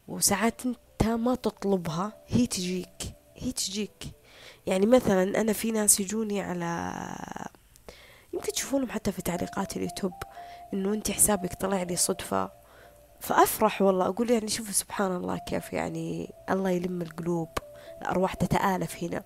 وساعات 0.09 0.67
أنت 0.67 1.05
ما 1.05 1.35
تطلبها 1.35 2.13
هي 2.29 2.47
تجيك 2.47 3.03
هي 3.37 3.53
تجيك. 3.53 4.05
يعني 4.67 4.87
مثلا 4.87 5.41
أنا 5.41 5.53
في 5.53 5.71
ناس 5.71 6.01
يجوني 6.01 6.41
على 6.41 6.93
يمكن 8.33 8.53
تشوفونهم 8.53 8.91
حتى 8.91 9.13
في 9.13 9.23
تعليقات 9.23 9.77
اليوتيوب 9.77 10.13
إنه 10.75 10.95
أنت 10.95 11.11
حسابك 11.11 11.55
طلع 11.55 11.83
لي 11.83 11.97
صدفة. 11.97 12.51
فأفرح 13.21 13.83
والله 13.83 14.07
أقول 14.07 14.31
يعني 14.31 14.49
شوفوا 14.49 14.73
سبحان 14.73 15.17
الله 15.17 15.39
كيف 15.39 15.73
يعني 15.73 16.35
الله 16.51 16.71
يلم 16.71 17.03
القلوب. 17.03 17.49
الأرواح 18.03 18.35
تتآلف 18.35 19.05
هنا. 19.05 19.25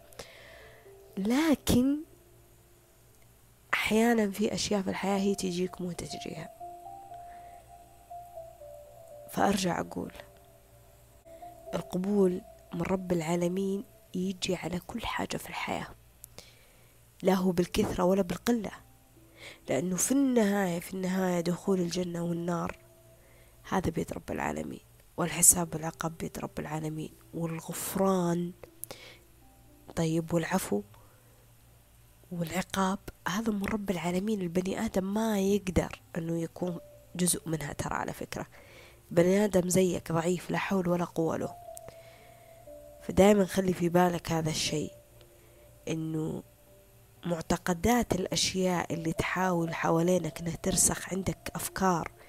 لكن 1.17 1.99
أحيانا 3.75 4.31
في 4.31 4.55
أشياء 4.55 4.83
في 4.83 4.91
الحياة 4.91 5.19
هي 5.19 5.35
تجيك 5.35 5.81
مو 5.81 5.93
تجريها. 5.93 6.51
فأرجع 9.31 9.81
أقول 9.81 10.13
القبول 11.75 12.41
من 12.75 12.83
رب 12.83 13.13
العالمين 13.13 13.85
يجي 14.15 14.57
على 14.57 14.81
كل 14.87 15.07
حاجة 15.07 15.37
في 15.37 15.49
الحياة. 15.49 15.87
لا 17.23 17.35
هو 17.35 17.51
بالكثرة 17.53 18.05
ولا 18.05 18.23
بالقلة. 18.23 18.71
لأنه 19.69 19.97
في 19.97 20.13
النهاية 20.13 20.81
في 20.81 20.95
النهاية 20.95 21.41
دخول 21.41 21.81
الجنة 21.81 22.25
والنار 22.25 22.79
هذا 23.69 23.91
بيد 23.91 24.13
رب 24.13 24.31
العالمين. 24.31 24.81
والحساب 25.17 25.75
والعقاب 25.75 26.19
بيد 26.19 26.39
رب 26.39 26.59
العالمين 26.59 27.13
والغفران 27.35 28.53
طيب 29.97 30.35
والعفو 30.35 30.83
والعقاب 32.31 32.99
هذا 33.29 33.53
من 33.53 33.65
رب 33.65 33.91
العالمين. 33.91 34.41
البني 34.41 34.85
آدم 34.85 35.15
ما 35.15 35.41
يقدر 35.41 36.01
أنه 36.19 36.43
يكون 36.43 36.79
جزء 37.17 37.49
منها 37.49 37.73
ترى 37.73 37.95
على 37.95 38.13
فكرة. 38.13 38.47
بني 39.11 39.45
آدم 39.45 39.69
زيك 39.69 40.13
ضعيف 40.13 40.51
لا 40.51 40.59
حول 40.59 40.89
ولا 40.89 41.05
قوة 41.05 41.37
له. 41.37 41.55
فدائما 43.03 43.45
خلي 43.45 43.73
في 43.73 43.89
بالك 43.89 44.33
هذا 44.33 44.51
الشيء 44.51 44.93
إنه 45.89 46.43
معتقدات 47.27 48.15
الأشياء 48.15 48.95
اللي 48.95 49.13
تحاول 49.13 49.75
حوالينك 49.75 50.41
إنها 50.41 50.57
ترسخ 50.57 51.13
عندك 51.13 51.51
أفكار 51.55 52.11
آه، 52.11 52.22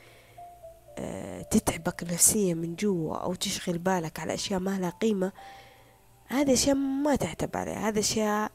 تتعبك 1.51 2.03
نفسيا 2.03 2.53
من 2.53 2.75
جوا 2.75 3.15
أو 3.15 3.33
تشغل 3.33 3.77
بالك 3.77 4.19
على 4.19 4.33
أشياء 4.33 4.59
ما 4.59 4.79
لها 4.79 4.89
قيمة 4.89 5.31
هذه 6.27 6.53
أشياء 6.53 6.75
ما 6.75 7.15
تعتب 7.15 7.57
عليها. 7.57 7.89
هذه 7.89 8.00
أشياء 8.00 8.51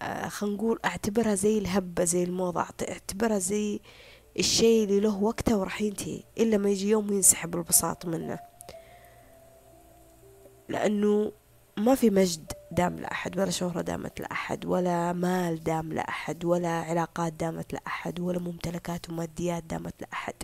آه، 0.00 0.28
خلينا 0.28 0.56
نقول 0.56 0.78
أعتبرها 0.84 1.34
زي 1.34 1.58
الهبة 1.58 2.04
زي 2.04 2.24
الموضة 2.24 2.60
أعتبرها 2.60 3.38
زي 3.38 3.80
الشيء 4.38 4.84
اللي 4.84 5.00
له 5.00 5.22
وقته 5.22 5.56
وراح 5.56 5.82
ينتهي 5.82 6.22
إلا 6.38 6.58
ما 6.58 6.70
يجي 6.70 6.90
يوم 6.90 7.12
ينسحب 7.12 7.54
البساط 7.54 8.06
منه. 8.06 8.38
لأنه 10.68 11.32
ما 11.76 11.94
في 11.94 12.10
مجد 12.10 12.52
دام 12.72 12.96
لأحد 12.96 13.38
ولا 13.38 13.50
شهرة 13.50 13.80
دامت 13.80 14.20
لأحد 14.20 14.66
ولا 14.66 15.12
مال 15.12 15.64
دام 15.64 15.92
لأحد 15.92 16.44
ولا 16.44 16.68
علاقات 16.68 17.32
دامت 17.32 17.72
لأحد 17.72 18.20
ولا 18.20 18.38
ممتلكات 18.38 19.10
وماديات 19.10 19.64
دامت 19.64 19.94
لأحد. 20.00 20.34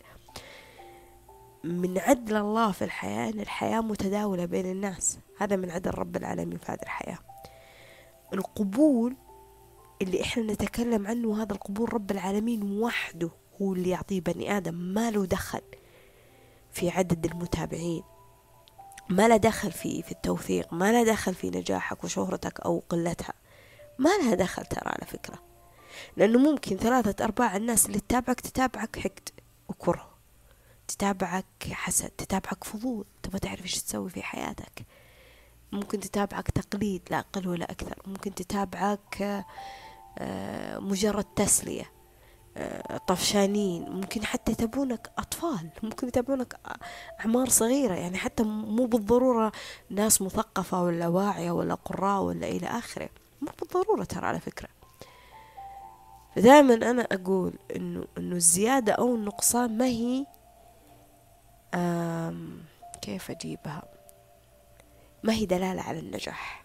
من 1.64 1.99
عدل 1.99 2.37
الله 2.37 2.73
في 2.73 2.85
الحياة 2.85 3.30
أن 3.30 3.40
الحياة 3.40 3.80
متداولة 3.80 4.44
بين 4.44 4.66
الناس. 4.66 5.18
هذا 5.38 5.56
من 5.56 5.71
عدل 5.71 5.90
رب 5.90 6.16
العالمين 6.16 6.59
في 6.59 6.73
هذه 6.73 6.83
الحياة. 6.83 7.18
القبول 8.33 9.16
اللي 10.02 10.23
إحنا 10.23 10.42
نتكلم 10.42 11.06
عنه 11.06 11.42
هذا 11.42 11.52
القبول 11.52 11.94
رب 11.94 12.11
العالمين 12.11 12.80
وحده 12.80 13.30
هو 13.62 13.73
اللي 13.73 13.90
يعطيه 13.90 14.21
بني 14.21 14.56
آدم. 14.56 14.75
ما 14.75 15.11
له 15.11 15.26
دخل 15.26 15.61
في 16.73 16.90
عدد 16.90 17.26
المتابعين. 17.26 18.02
ما 19.09 19.28
له 19.28 19.37
دخل 19.37 19.73
في 19.73 20.02
في 20.02 20.12
التوثيق 20.12 20.73
ما 20.73 20.92
له 20.92 21.04
دخل 21.12 21.35
في 21.35 21.50
نجاحك 21.50 22.04
وشهرتك 22.04 22.61
أو 22.61 22.83
قلتها. 22.88 23.33
ما 23.99 24.11
لها 24.23 24.35
دخل 24.35 24.66
ترى 24.66 24.88
على 24.88 25.06
فكرة. 25.06 25.38
لأنه 26.16 26.38
ممكن 26.38 26.76
ثلاثة 26.76 27.25
أرباع 27.25 27.56
الناس 27.56 27.87
اللي 27.87 28.00
تتابعك 28.00 28.40
تتابعك 28.40 28.99
حقد 28.99 29.28
وكره. 29.68 30.13
تتابعك 30.96 31.44
حسد 31.72 32.08
تتابعك 32.08 32.64
فضول. 32.64 33.04
تبغى 33.22 33.38
تعرف 33.38 33.62
إيش 33.62 33.82
تسوي 33.82 34.10
في 34.10 34.22
حياتك. 34.22 34.86
ممكن 35.72 36.00
تتابعك 36.00 36.50
تقليد 36.50 37.02
لا 37.10 37.18
أقل 37.18 37.48
ولا 37.48 37.70
أكثر. 37.70 37.98
ممكن 38.06 38.34
تتابعك 38.34 39.44
آه، 40.18 40.78
مجرد 40.78 41.24
تسلية 41.24 41.90
آه، 42.56 42.96
طفشانين. 42.96 43.90
ممكن 43.90 44.24
حتى 44.24 44.52
يتابعونك 44.52 45.10
أطفال. 45.18 45.70
ممكن 45.82 46.08
يتابعونك 46.08 46.56
أعمار 47.20 47.48
صغيرة. 47.48 47.94
يعني 47.94 48.18
حتى 48.18 48.42
مو 48.42 48.86
بالضرورة 48.86 49.52
ناس 49.90 50.22
مثقفة 50.22 50.82
ولا 50.82 51.08
واعية 51.08 51.50
ولا 51.50 51.74
قراء 51.74 52.22
ولا 52.22 52.48
إلى 52.48 52.66
آخره. 52.66 53.08
مو 53.42 53.48
بالضرورة 53.60 54.04
ترى 54.04 54.26
على 54.26 54.40
فكرة. 54.40 54.68
فدائما 56.36 56.74
أنا 56.74 57.02
أقول 57.12 57.52
إنه 57.76 58.04
إنه 58.18 58.36
الزيادة 58.36 58.92
أو 58.92 59.14
النقصان 59.14 59.78
ما 59.78 59.86
هي 59.86 60.26
كيف 63.02 63.31
أجيبها؟ 63.31 63.83
ما 65.23 65.33
هي 65.33 65.47
دلالة 65.47 65.83
على 65.83 65.99
النجاح. 65.99 66.64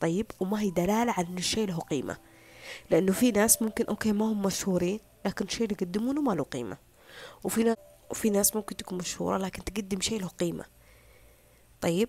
طيب 0.00 0.26
وما 0.40 0.60
هي 0.60 0.70
دلالة 0.70 1.12
على 1.12 1.26
إن 1.26 1.38
الشيء 1.38 1.68
له 1.68 1.78
قيمة. 1.78 2.16
لأنه 2.90 3.12
في 3.12 3.30
ناس 3.30 3.62
ممكن 3.62 3.84
أوكي 3.84 4.12
ما 4.12 4.24
هم 4.24 4.42
مشهورين 4.42 5.00
لكن 5.26 5.44
الشيء 5.44 5.62
اللي 5.64 5.76
يقدمونه 5.80 6.20
ما 6.20 6.32
له 6.32 6.44
قيمة. 6.44 6.76
وفي 7.44 7.62
ناس 7.62 7.76
وفي 8.10 8.30
ناس 8.30 8.56
ممكن 8.56 8.76
تكون 8.76 8.98
مشهورة 8.98 9.38
لكن 9.38 9.64
تقدم 9.64 10.00
شيء 10.00 10.20
له 10.20 10.28
قيمة. 10.28 10.64
طيب 11.80 12.08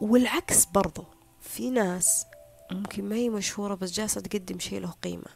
والعكس 0.00 0.64
برضو. 0.64 1.04
في 1.40 1.70
ناس 1.70 2.26
ممكن 2.72 3.04
ما 3.04 3.16
هي 3.16 3.28
مشهورة 3.28 3.74
بس 3.74 3.92
جالسة 3.92 4.20
تقدم 4.20 4.58
شيء 4.58 4.80
له 4.80 4.90
قيمة. 4.90 5.30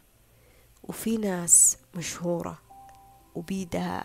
وفي 0.82 1.16
ناس 1.16 1.78
مشهورة 1.94 2.58
وبيدها 3.34 4.04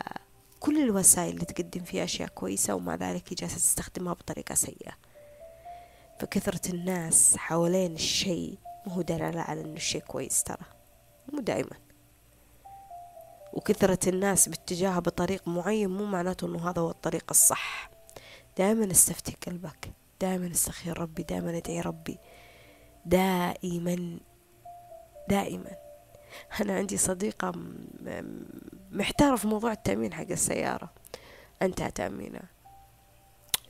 كل 0.60 0.84
الوسائل 0.84 1.34
اللي 1.34 1.46
تقدم 1.46 1.84
فيها 1.84 2.04
أشياء 2.04 2.30
كويسة 2.30 2.76
ومع 2.76 2.96
ذلك 2.96 3.34
جالسة 3.34 3.56
تستخدمها 3.56 4.14
بطريقة 4.14 4.56
سيئة. 4.56 4.92
فكثرة 6.20 6.74
الناس 6.74 7.38
حوالين 7.38 7.94
الشيء 7.94 8.58
مو 8.88 9.02
دلالة 9.02 9.42
على 9.42 9.62
إنه 9.62 9.74
الشيء 9.74 10.02
كويس 10.02 10.44
ترى. 10.44 10.66
مو 11.34 11.40
دائما 11.40 11.78
وكثرة 13.54 14.10
الناس 14.10 14.50
باتجاهها 14.50 15.00
بطريق 15.00 15.48
معين 15.48 15.90
مو 15.90 16.06
معناته 16.06 16.48
إنه 16.48 16.70
هذا 16.70 16.82
هو 16.82 16.90
الطريق 16.90 17.26
الصح. 17.30 17.90
دائما 18.58 18.92
استفتي 18.92 19.38
قلبك. 19.48 19.92
دائما 20.22 20.52
استخير 20.52 20.98
ربي. 21.00 21.24
دائما 21.24 21.58
ادعي 21.58 21.82
ربي. 21.82 22.18
دائما. 23.06 24.20
دائما. 25.30 25.89
أنا 26.62 26.76
عندي 26.76 26.98
صديقة 26.98 27.52
محتارة 28.92 29.36
في 29.36 29.48
موضوع 29.48 29.72
التأمين 29.72 30.14
حق 30.14 30.32
السيارة. 30.32 30.94
أنت 31.62 31.84
تأمينه 31.84 32.42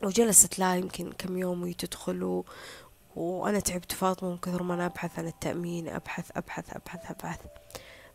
وجلست 0.04 0.60
لا 0.60 0.76
يمكن 0.76 1.12
كم 1.12 1.38
يوم 1.38 1.64
وتدخل. 1.64 2.44
وأنا 3.16 3.60
تعبت 3.60 3.92
فاطمة 3.92 4.30
من 4.30 4.38
كثر 4.38 4.64
ما 4.64 4.74
أنا 4.74 4.86
أبحث 4.86 5.20
عن 5.20 5.28
التأمين 5.28 5.88
أبحث 5.88 6.32
أبحث 6.36 6.76
أبحث 6.76 7.12
أبحث. 7.12 7.40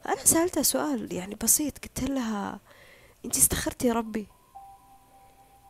فأنا 0.04 0.24
سألتها 0.24 0.62
سؤال 0.62 1.12
يعني 1.12 1.34
بسيط 1.34 1.78
قلت 1.78 2.02
لها 2.02 2.60
أنت 3.24 3.36
استخرتي 3.36 3.90
ربي؟ 3.90 4.28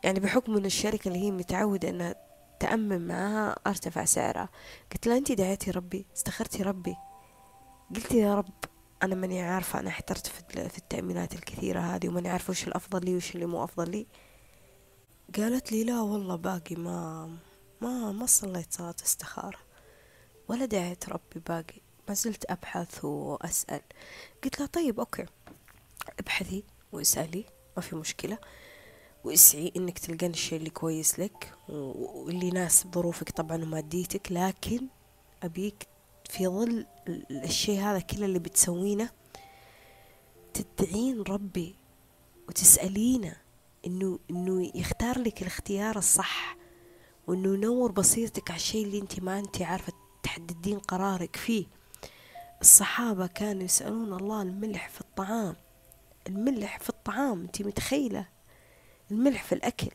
يعني 0.04 0.20
بحكم 0.20 0.56
أن 0.56 0.64
الشركة 0.64 1.08
اللي 1.08 1.18
هي 1.18 1.30
متعودة 1.30 1.88
أنها 1.88 2.14
تأمن 2.60 3.06
معاها 3.06 3.56
أرتفع 3.66 4.04
سعرها. 4.04 4.48
قلت 4.92 5.06
لها 5.06 5.16
أنت 5.16 5.32
دعيتي 5.32 5.70
ربي؟ 5.70 6.06
استخرتي 6.16 6.62
ربي. 6.62 6.96
قلت 7.94 8.12
يا 8.12 8.34
رب 8.34 8.64
أنا 9.02 9.14
ماني 9.14 9.42
عارفة 9.42 9.80
أنا 9.80 9.88
احترت 9.88 10.26
في 10.26 10.78
التأمينات 10.78 11.34
الكثيرة 11.34 11.80
هذه 11.80 12.08
وماني 12.08 12.28
عارفة 12.28 12.50
وش 12.50 12.68
الأفضل 12.68 13.04
لي 13.04 13.16
وش 13.16 13.34
اللي 13.34 13.46
مو 13.46 13.64
أفضل 13.64 13.90
لي. 13.90 14.06
قالت 15.36 15.72
لي 15.72 15.84
لا 15.84 16.00
والله 16.00 16.36
باقي 16.36 16.74
ما 16.76 17.26
ما 17.80 18.12
ما 18.12 18.26
صليت 18.26 18.72
صلاة 18.72 18.94
استخارة. 19.04 19.58
ولا 20.48 20.64
دعيت 20.64 21.08
ربي 21.08 21.40
باقي 21.48 21.80
ما 22.08 22.14
زلت 22.14 22.44
أبحث 22.50 23.04
وأسأل. 23.04 23.80
قلت 24.44 24.58
لها 24.58 24.66
طيب 24.68 25.00
أوكي 25.00 25.26
ابحثي 26.18 26.64
واسألي 26.92 27.44
ما 27.76 27.82
في 27.82 27.96
مشكلة. 27.96 28.38
واسعي 29.24 29.72
إنك 29.76 29.98
تلقين 29.98 30.30
الشيء 30.30 30.58
اللي 30.58 30.70
كويس 30.70 31.18
لك 31.18 31.54
واللي 31.68 32.46
يناسب 32.46 32.94
ظروفك 32.94 33.30
طبعا 33.30 33.62
وماديتك 33.62 34.32
لكن 34.32 34.86
أبيك 35.42 35.86
في 36.30 36.46
ظل 36.48 36.86
الشيء 37.30 37.80
هذا 37.80 38.00
كله 38.00 38.26
اللي 38.26 38.38
بتسوينه 38.38 39.10
تدعين 40.54 41.22
ربي 41.22 41.74
وتسألينه 42.48 43.36
إنه 43.86 44.18
إنه 44.30 44.70
يختار 44.74 45.18
لك 45.18 45.42
الاختيار 45.42 45.98
الصح 45.98 46.56
وإنه 47.26 47.54
ينور 47.54 47.92
بصيرتك 47.92 48.50
على 48.50 48.56
الشيء 48.56 48.84
اللي 48.86 48.98
أنت 48.98 49.20
ما 49.20 49.38
أنت 49.38 49.62
عارفة 49.62 49.92
تحددين 50.22 50.78
قرارك 50.78 51.36
فيه. 51.36 51.66
الصحابة 52.60 53.26
كانوا 53.26 53.62
يسألون 53.62 54.12
الله 54.12 54.42
الملح 54.42 54.88
في 54.88 55.00
الطعام 55.00 55.56
الملح 56.26 56.78
في 56.78 56.88
الطعام 56.88 57.40
أنت 57.40 57.62
متخيلة؟ 57.62 58.28
الملح 59.10 59.42
في 59.42 59.54
الأكل. 59.54 59.90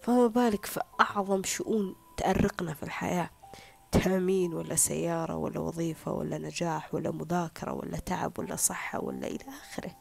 فما 0.00 0.26
بالك 0.26 0.66
في 0.66 0.80
أعظم 1.00 1.44
شؤون 1.44 1.96
تأرقنا 2.16 2.74
في 2.74 2.82
الحياة. 2.82 3.30
تأمين 3.92 4.54
ولا 4.54 4.74
سيارة 4.76 5.36
ولا 5.36 5.60
وظيفة 5.60 6.12
ولا 6.12 6.38
نجاح 6.38 6.94
ولا 6.94 7.10
مذاكرة 7.10 7.72
ولا 7.72 7.98
تعب 7.98 8.38
ولا 8.38 8.56
صحة 8.56 9.04
ولا 9.04 9.26
إلى 9.26 9.44
آخره. 9.62 9.96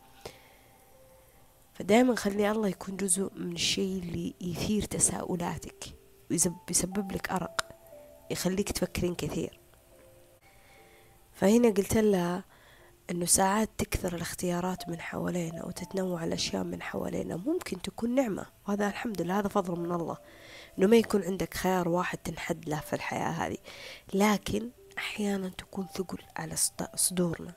فدائما 1.74 2.16
خلي 2.16 2.52
الله 2.52 2.68
يكون 2.68 2.98
جزء 2.98 3.32
من 3.36 3.52
الشيء 3.52 4.00
اللي 4.04 4.34
يثير 4.42 4.84
تساؤلاتك 4.84 5.86
ويسبب 6.32 7.12
لك 7.12 7.30
أرق 7.32 7.68
يخليك 8.32 8.72
تفكرين 8.72 9.16
كثير. 9.16 9.60
فهنا 11.34 11.70
قلت 11.70 11.98
لها 11.98 12.44
أنه 13.12 13.26
ساعات 13.26 13.70
تكثر 13.78 14.16
الاختيارات 14.16 14.90
من 14.90 15.00
حوالينا 15.02 15.66
وتتنوع 15.66 16.24
الأشياء 16.24 16.64
من 16.64 16.82
حوالينا 16.82 17.36
ممكن 17.36 17.82
تكون 17.82 18.16
نعمة. 18.16 18.46
وهذا 18.68 18.88
الحمد 18.88 19.22
لله 19.22 19.40
هذا 19.40 19.48
فضل 19.48 19.80
من 19.80 19.92
الله. 19.92 20.18
أنه 20.80 20.88
ما 20.88 20.98
يكون 20.98 21.24
عندك 21.24 21.54
خيار 21.54 21.90
واحد 21.90 22.18
تنحد 22.18 22.70
له 22.70 22.80
في 22.80 22.94
الحياة 22.94 23.30
هذه. 23.30 23.58
لكن 24.14 24.70
أحيانا 24.98 25.50
تكون 25.50 25.88
ثقل 25.96 26.18
على 26.38 26.56
صدورنا. 26.96 27.54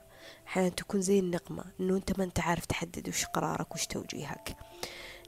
أحيانا 0.47 0.69
تكون 0.69 1.01
زي 1.01 1.19
النقمة 1.19 1.63
أنه 1.79 1.95
أنت 1.95 2.17
ما 2.17 2.23
أنت 2.23 2.39
عارف 2.39 2.65
تحدد 2.65 3.09
وش 3.09 3.25
قرارك 3.25 3.75
وش 3.75 3.85
توجيهك. 3.85 4.55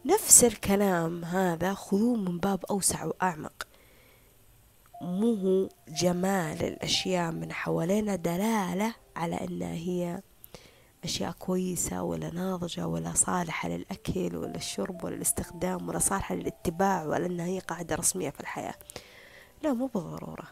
نفس 0.06 0.44
الكلام 0.44 1.26
هذا 1.26 1.74
خذوه 1.74 2.16
من 2.16 2.40
باب 2.40 2.66
أوسع 2.66 3.06
وأعمق. 3.06 3.68
مو 5.02 5.70
جمال 5.88 6.64
الأشياء 6.64 7.32
من 7.32 7.54
حوالينا 7.54 8.16
دلالة 8.16 8.94
على 9.16 9.36
أنها 9.36 9.74
هي 9.74 10.22
أشياء 11.08 11.32
كويسة 11.32 12.02
ولا 12.04 12.30
ناضجة 12.30 12.88
ولا 12.88 13.14
صالحة 13.14 13.70
للأكل 13.70 14.36
ولا 14.36 14.56
الشرب 14.56 15.04
ولا 15.04 15.16
الاستخدام 15.16 15.90
ولا 15.90 16.00
صالحة 16.00 16.36
للاتباع 16.36 17.04
ولا 17.04 17.26
أنها 17.26 17.46
هي 17.46 17.60
قاعدة 17.60 17.96
رسمية 17.96 18.30
في 18.30 18.40
الحياة. 18.40 18.76
لا 19.64 19.74
مو 19.74 19.88
بالضرورة. 19.88 20.48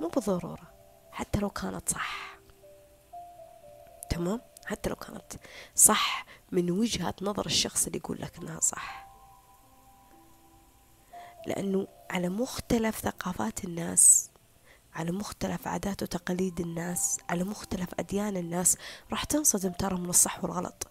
مو 0.00 0.08
بالضرورة. 0.08 0.72
حتى 1.12 1.40
لو 1.40 1.50
كانت 1.50 1.88
صح. 1.88 2.38
تمام؟ 4.10 4.40
حتى 4.66 4.90
لو 4.90 4.96
كانت 4.96 5.32
صح 5.74 6.26
من 6.52 6.70
وجهة 6.70 7.14
نظر 7.22 7.46
الشخص 7.46 7.86
اللي 7.86 7.98
يقول 7.98 8.18
لك 8.20 8.38
إنها 8.38 8.60
صح. 8.60 9.06
لأنه 11.46 11.86
على 12.10 12.28
مختلف 12.28 12.98
ثقافات 12.98 13.64
الناس 13.64 14.30
على 14.96 15.12
مختلف 15.12 15.68
عادات 15.68 16.02
وتقاليد 16.02 16.60
الناس 16.60 17.18
على 17.30 17.44
مختلف 17.44 17.88
أديان 17.98 18.36
الناس 18.36 18.76
راح 19.10 19.24
تنصدم 19.24 19.72
ترى 19.72 19.96
من 19.96 20.08
الصح 20.08 20.44
والغلط 20.44 20.86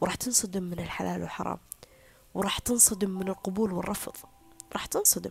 وراح 0.00 0.14
تنصدم 0.14 0.62
من 0.62 0.80
الحلال 0.80 1.20
والحرام 1.20 1.58
وراح 2.34 2.58
تنصدم 2.58 3.10
من 3.10 3.28
القبول 3.28 3.72
والرفض 3.72 4.12
راح 4.72 4.86
تنصدم. 4.86 5.30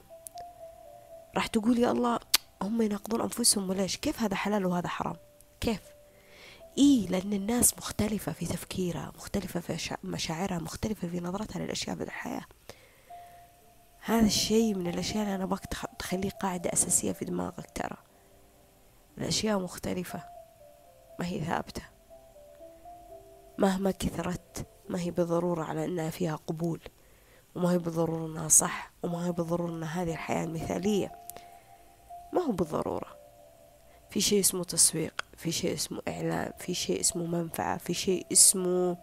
راح 1.36 1.48
تقول 1.48 1.80
يا 1.80 1.92
الله 1.92 2.20
هم 2.62 2.82
يناقضون 2.82 3.22
أنفسهم 3.22 3.70
وليش؟ 3.70 3.98
كيف 3.98 4.22
هذا 4.22 4.36
حلال 4.36 4.66
وهذا 4.66 4.88
حرام؟ 4.88 5.16
كيف؟ 5.62 5.82
إيه 6.78 7.08
لأن 7.08 7.34
الناس 7.34 7.78
مختلفة 7.78 8.32
في 8.32 8.46
تفكيرها 8.46 9.12
مختلفة 9.16 9.60
في 9.60 9.98
مشاعرها 10.04 10.60
مختلفة 10.60 11.08
في 11.08 11.20
نظرتها 11.20 11.60
للأشياء 11.60 11.96
في 11.96 12.04
الحياة. 12.04 12.46
هذا 14.06 14.26
الشيء 14.26 14.76
من 14.76 14.88
الأشياء 14.88 15.24
اللي 15.24 15.36
أنا 15.36 15.44
أبغاك 15.44 15.66
تخليه 16.00 16.30
قاعدة 16.30 16.74
أساسية 16.74 17.12
في 17.12 17.26
دماغك 17.26 17.72
ترى. 17.76 17.98
الأشياء 19.18 19.60
مختلفة 19.60 20.24
ما 21.20 21.26
هي 21.26 21.42
ثابتة. 21.46 21.82
مهما 23.58 23.92
كثرت 23.92 24.68
ما 24.90 25.00
هي 25.00 25.12
بالضرورة 25.12 25.64
على 25.64 25.86
أنها 25.86 26.10
فيها 26.10 26.36
قبول 26.36 26.82
وما 27.56 27.72
هي 27.72 27.78
بالضرورة 27.78 28.26
أنها 28.26 28.48
صح 28.48 28.92
وما 29.04 29.28
هي 29.28 29.32
بالضرورة 29.32 29.72
أن 29.72 29.84
هذه 29.84 30.12
الحياة 30.12 30.44
المثالية. 30.44 31.12
ما 32.34 32.42
هو 32.42 32.52
بالضرورة. 32.52 33.18
في 34.10 34.22
شيء 34.22 34.40
اسمه 34.40 34.64
تسويق 34.64 35.26
في 35.38 35.52
شيء 35.52 35.74
اسمه 35.74 36.02
إعلان 36.08 36.52
في 36.58 36.74
شيء 36.74 37.00
اسمه 37.00 37.26
منفعة 37.26 37.78
في 37.78 37.94
شيء 37.94 38.26
اسمه 38.32 38.98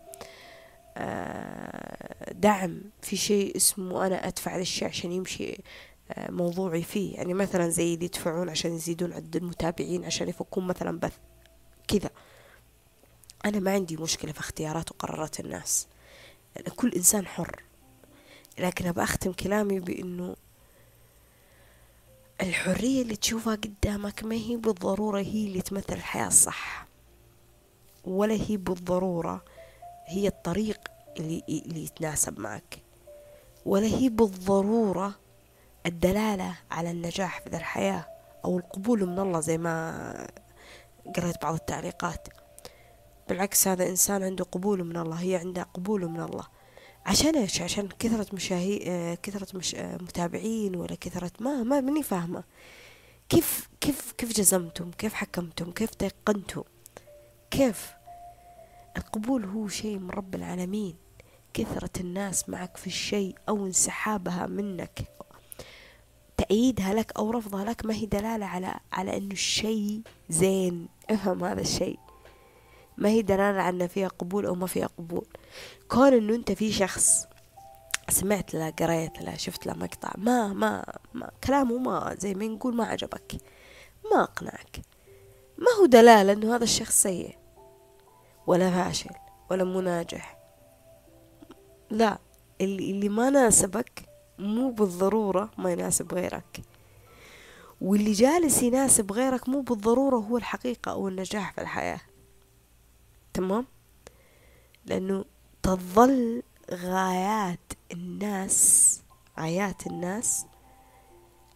دعم 2.32 2.80
في 3.02 3.16
شيء 3.16 3.56
اسمه 3.56 4.06
أنا 4.06 4.28
أدفع 4.28 4.56
للشيء 4.56 4.88
عشان 4.88 5.12
يمشي 5.12 5.56
آه، 6.12 6.30
موضوعي 6.30 6.82
فيه. 6.82 7.14
يعني 7.14 7.34
مثلا 7.34 7.68
زي 7.68 7.94
اللي 7.94 8.04
يدفعون 8.04 8.48
عشان 8.48 8.74
يزيدون 8.74 9.12
عدد 9.12 9.36
المتابعين 9.36 10.04
عشان 10.04 10.28
يفكون 10.28 10.66
مثلا 10.66 10.98
بث 10.98 11.16
كذا. 11.88 12.10
أنا 13.44 13.58
ما 13.58 13.72
عندي 13.72 13.96
مشكلة 13.96 14.32
في 14.32 14.40
اختيارات 14.40 14.90
وقرارات 14.90 15.40
الناس. 15.40 15.86
يعني 16.56 16.70
كل 16.70 16.92
إنسان 16.96 17.26
حر. 17.26 17.62
لكن 18.58 18.86
أبى 18.86 19.02
أختم 19.02 19.32
كلامي 19.32 19.80
بأنه 19.80 20.36
الحرية 22.40 23.02
اللي 23.02 23.16
تشوفها 23.16 23.54
قدامك 23.54 24.24
ما 24.24 24.34
هي 24.34 24.56
بالضرورة 24.56 25.20
هي 25.20 25.46
اللي 25.46 25.62
تمثل 25.62 25.92
الحياة 25.94 26.26
الصح. 26.26 26.86
ولا 28.04 28.34
هي 28.34 28.56
بالضرورة 28.56 29.44
هي 30.10 30.28
الطريق 30.28 30.80
اللي, 31.18 31.42
اللي 31.48 31.84
يتناسب 31.84 32.40
معك. 32.40 32.78
ولا 33.66 33.86
هي 33.86 34.08
بالضرورة 34.08 35.14
الدلالة 35.86 36.54
على 36.70 36.90
النجاح 36.90 37.40
في 37.40 37.50
ذا 37.50 37.56
الحياة 37.56 38.06
أو 38.44 38.58
القبول 38.58 39.06
من 39.06 39.18
الله 39.18 39.40
زي 39.40 39.58
ما 39.58 40.30
قرأت 41.16 41.42
بعض 41.42 41.54
التعليقات. 41.54 42.28
بالعكس 43.28 43.68
هذا 43.68 43.88
إنسان 43.88 44.22
عنده 44.22 44.44
قبول 44.44 44.84
من 44.84 44.96
الله 44.96 45.16
هي 45.16 45.36
عندها 45.36 45.64
قبول 45.64 46.06
من 46.06 46.20
الله. 46.20 46.46
عشان 47.06 47.36
إيش؟ 47.36 47.62
عشان 47.62 47.88
كثرة 47.98 48.26
مشاهي 48.32 49.16
كثرة 49.22 49.56
مش... 49.56 49.74
متابعين 49.74 50.76
ولا 50.76 50.94
كثرة 50.94 51.30
ما 51.40 51.62
ما 51.62 51.80
ماني 51.80 52.02
فاهمة. 52.02 52.44
كيف 53.28 53.68
كيف 53.80 54.12
كيف 54.12 54.32
جزمتم؟ 54.36 54.90
كيف 54.90 55.14
حكمتم؟ 55.14 55.70
كيف 55.70 55.90
تيقنتم 55.90 56.62
كيف؟ 57.50 57.99
القبول 58.96 59.44
هو 59.44 59.68
شيء 59.68 59.98
من 59.98 60.10
رب 60.10 60.34
العالمين. 60.34 60.96
كثرة 61.54 62.00
الناس 62.00 62.48
معك 62.48 62.76
في 62.76 62.86
الشيء 62.86 63.34
أو 63.48 63.66
انسحابها 63.66 64.46
منك 64.46 65.00
تأييدها 66.36 66.94
لك 66.94 67.12
أو 67.16 67.30
رفضها 67.30 67.64
لك 67.64 67.86
ما 67.86 67.94
هي 67.94 68.06
دلالة 68.06 68.46
على 68.46 68.74
على 68.92 69.16
إنه 69.16 69.32
الشيء 69.32 70.00
زين. 70.28 70.88
افهم 71.10 71.44
هذا 71.44 71.60
الشيء. 71.60 71.98
ما 72.98 73.08
هي 73.08 73.22
دلالة 73.22 73.62
على 73.62 73.84
إن 73.84 73.88
فيها 73.88 74.08
قبول 74.08 74.46
أو 74.46 74.54
ما 74.54 74.66
فيها 74.66 74.86
قبول. 74.86 75.26
كون 75.88 76.12
إنه 76.12 76.34
أنت 76.34 76.52
في 76.52 76.72
شخص 76.72 77.26
سمعت 78.08 78.54
له 78.54 78.70
قريت 78.70 79.22
له 79.22 79.36
شفت 79.36 79.66
له 79.66 79.74
مقطع 79.74 80.12
ما 80.18 80.52
ما 80.52 80.84
ما 81.14 81.30
كلامه 81.44 81.78
ما 81.78 82.16
زي 82.18 82.34
ما 82.34 82.46
نقول 82.46 82.76
ما 82.76 82.84
عجبك 82.84 83.36
ما 84.12 84.22
أقنعك. 84.22 84.80
ما 85.58 85.66
هو 85.80 85.86
دلالة 85.86 86.32
إنه 86.32 86.56
هذا 86.56 86.64
الشخص 86.64 87.02
سيء. 87.02 87.39
ولا 88.50 88.70
فاشل 88.70 89.10
ولا 89.50 89.64
مو 89.64 89.80
ناجح 89.80 90.38
لا 91.90 92.18
اللي, 92.60 93.08
ما 93.08 93.30
ناسبك 93.30 94.02
مو 94.38 94.70
بالضرورة 94.70 95.50
ما 95.58 95.72
يناسب 95.72 96.14
غيرك. 96.14 96.62
واللي 97.80 98.12
جالس 98.12 98.62
يناسب 98.62 99.12
غيرك 99.12 99.48
مو 99.48 99.60
بالضرورة 99.60 100.16
هو 100.16 100.36
الحقيقة 100.36 100.92
أو 100.92 101.08
النجاح 101.08 101.52
في 101.52 101.60
الحياة. 101.60 102.00
تمام؟ 103.34 103.66
لأنه 104.86 105.24
تظل 105.62 106.42
غايات 106.70 107.72
الناس 107.92 109.00
غايات 109.40 109.86
الناس 109.86 110.46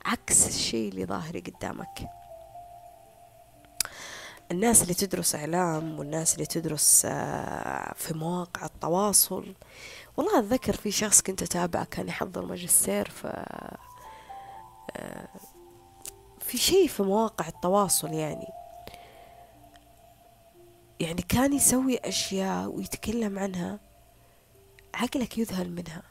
عكس 0.05 0.49
الشيء 0.49 0.89
اللي 0.89 1.05
ظاهر 1.05 1.39
قدامك. 1.39 2.09
الناس 4.55 4.83
اللي 4.83 4.95
تدرس 4.95 5.35
إعلام 5.35 5.99
والناس 5.99 6.35
اللي 6.35 6.47
تدرس 6.47 7.03
آه، 7.05 7.95
في 7.97 8.15
مواقع 8.15 8.67
التواصل. 8.67 9.55
والله 10.17 10.39
أتذكر 10.39 10.77
في 10.77 10.91
شخص 10.91 11.23
كنت 11.23 11.43
أتابعه 11.43 11.85
كان 11.85 12.09
يحضر 12.09 12.47
ماجستير 12.47 13.11
ف 13.11 13.27
آه، 14.97 15.29
في 16.41 16.59
شيء 16.59 16.89
في 16.89 17.03
مواقع 17.03 17.49
التواصل 17.49 18.13
يعني. 18.13 18.47
يعني 21.01 21.23
كان 21.23 21.53
يسوي 21.53 21.99
أشياء 22.05 22.69
ويتكلم 22.69 23.39
عنها 23.39 23.81
عقلك 24.95 25.39
يذهل 25.39 25.71
منها. 25.71 26.03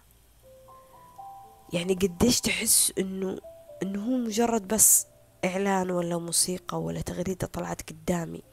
يعني 1.74 1.94
قديش 1.94 2.42
تحس 2.42 2.94
إنه 2.98 3.40
إنه 3.84 4.06
هو 4.06 4.18
مجرد 4.18 4.68
بس 4.68 5.08
إعلان 5.46 5.92
ولا 5.92 6.18
موسيقى 6.18 6.82
ولا 6.82 7.02
تغريدة 7.02 7.48
طلعت 7.48 7.82
قدامي. 7.90 8.44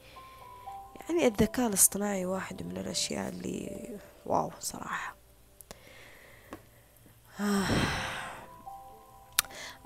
يعني 0.99 1.27
الذكاء 1.27 1.67
الاصطناعي 1.67 2.25
واحد 2.25 2.63
من 2.63 2.77
الأشياء 2.77 3.29
اللي 3.29 3.89
واو 4.25 4.51
صراحة. 4.59 5.15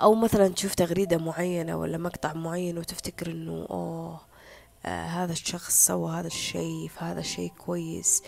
أو 0.01 0.15
مثلا 0.15 0.47
تشوف 0.47 0.75
تغريدة 0.75 1.17
معينة 1.17 1.77
ولا 1.77 1.97
مقطع 1.97 2.33
معين 2.33 2.77
وتفتكر 2.77 3.31
إنه 3.31 3.67
أوه 3.69 4.21
آه 4.85 5.05
هذا 5.05 5.31
الشخص 5.31 5.85
سوى 5.85 6.11
هذا 6.11 6.27
الشيء 6.27 6.87
فهذا 6.87 7.21
شيء 7.21 7.51
كويس. 7.57 8.23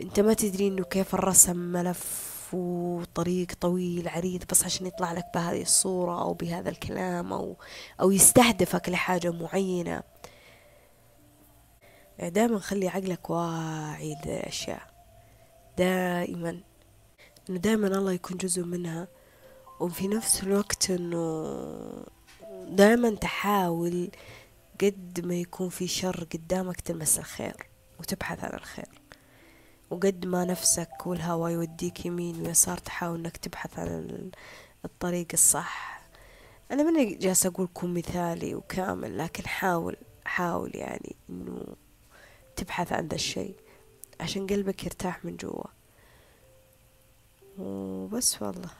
أنت 0.00 0.20
ما 0.20 0.34
تدري 0.34 0.68
إنه 0.68 0.84
كيف 0.84 1.14
الرسم 1.14 1.56
ملف 1.56 2.37
وطريق 2.54 3.46
طويل 3.60 4.08
عريض 4.08 4.44
بس 4.50 4.64
عشان 4.64 4.86
يطلع 4.86 5.12
لك 5.12 5.24
بهذه 5.34 5.62
الصورة 5.62 6.22
أو 6.22 6.34
بهذا 6.34 6.70
الكلام 6.70 7.32
أو 7.32 7.56
أو 8.00 8.10
يستهدفك 8.10 8.88
لحاجة 8.88 9.30
معينة. 9.30 10.02
دائما 12.18 12.58
خلي 12.58 12.88
عقلك 12.88 13.30
واعي 13.30 14.16
للأشياء. 14.26 14.82
دائما. 15.78 16.60
إنه 17.50 17.58
دائما 17.58 17.86
الله 17.86 18.12
يكون 18.12 18.36
جزء 18.36 18.62
منها. 18.62 19.08
وفي 19.80 20.08
نفس 20.08 20.42
الوقت 20.42 20.90
إنه 20.90 22.06
دائما 22.68 23.10
تحاول 23.10 24.10
قد 24.80 25.20
ما 25.24 25.34
يكون 25.34 25.68
في 25.68 25.86
شر 25.88 26.26
قدامك 26.32 26.80
تلمس 26.80 27.18
الخير 27.18 27.66
وتبحث 28.00 28.44
عن 28.44 28.54
الخير. 28.54 28.97
وقد 29.90 30.26
ما 30.26 30.44
نفسك 30.44 31.06
والهوى 31.06 31.52
يوديك 31.52 32.06
يمين 32.06 32.46
ويسار 32.46 32.78
تحاول 32.78 33.18
إنك 33.18 33.36
تبحث 33.36 33.78
عن 33.78 34.30
الطريق 34.84 35.26
الصح. 35.32 36.02
أنا 36.70 36.82
ماني 36.82 37.14
جالسة 37.14 37.48
أقول 37.48 37.68
كن 37.74 37.94
مثالي 37.94 38.54
وكامل 38.54 39.18
لكن 39.18 39.46
حاول 39.46 39.96
حاول 40.24 40.76
يعني 40.76 41.16
إنه 41.30 41.76
تبحث 42.56 42.92
عن 42.92 43.08
ذا 43.08 43.14
الشيء 43.14 43.56
عشان 44.20 44.46
قلبك 44.46 44.84
يرتاح 44.84 45.24
من 45.24 45.36
جوا. 45.36 45.64
وبس 47.58 48.42
والله. 48.42 48.70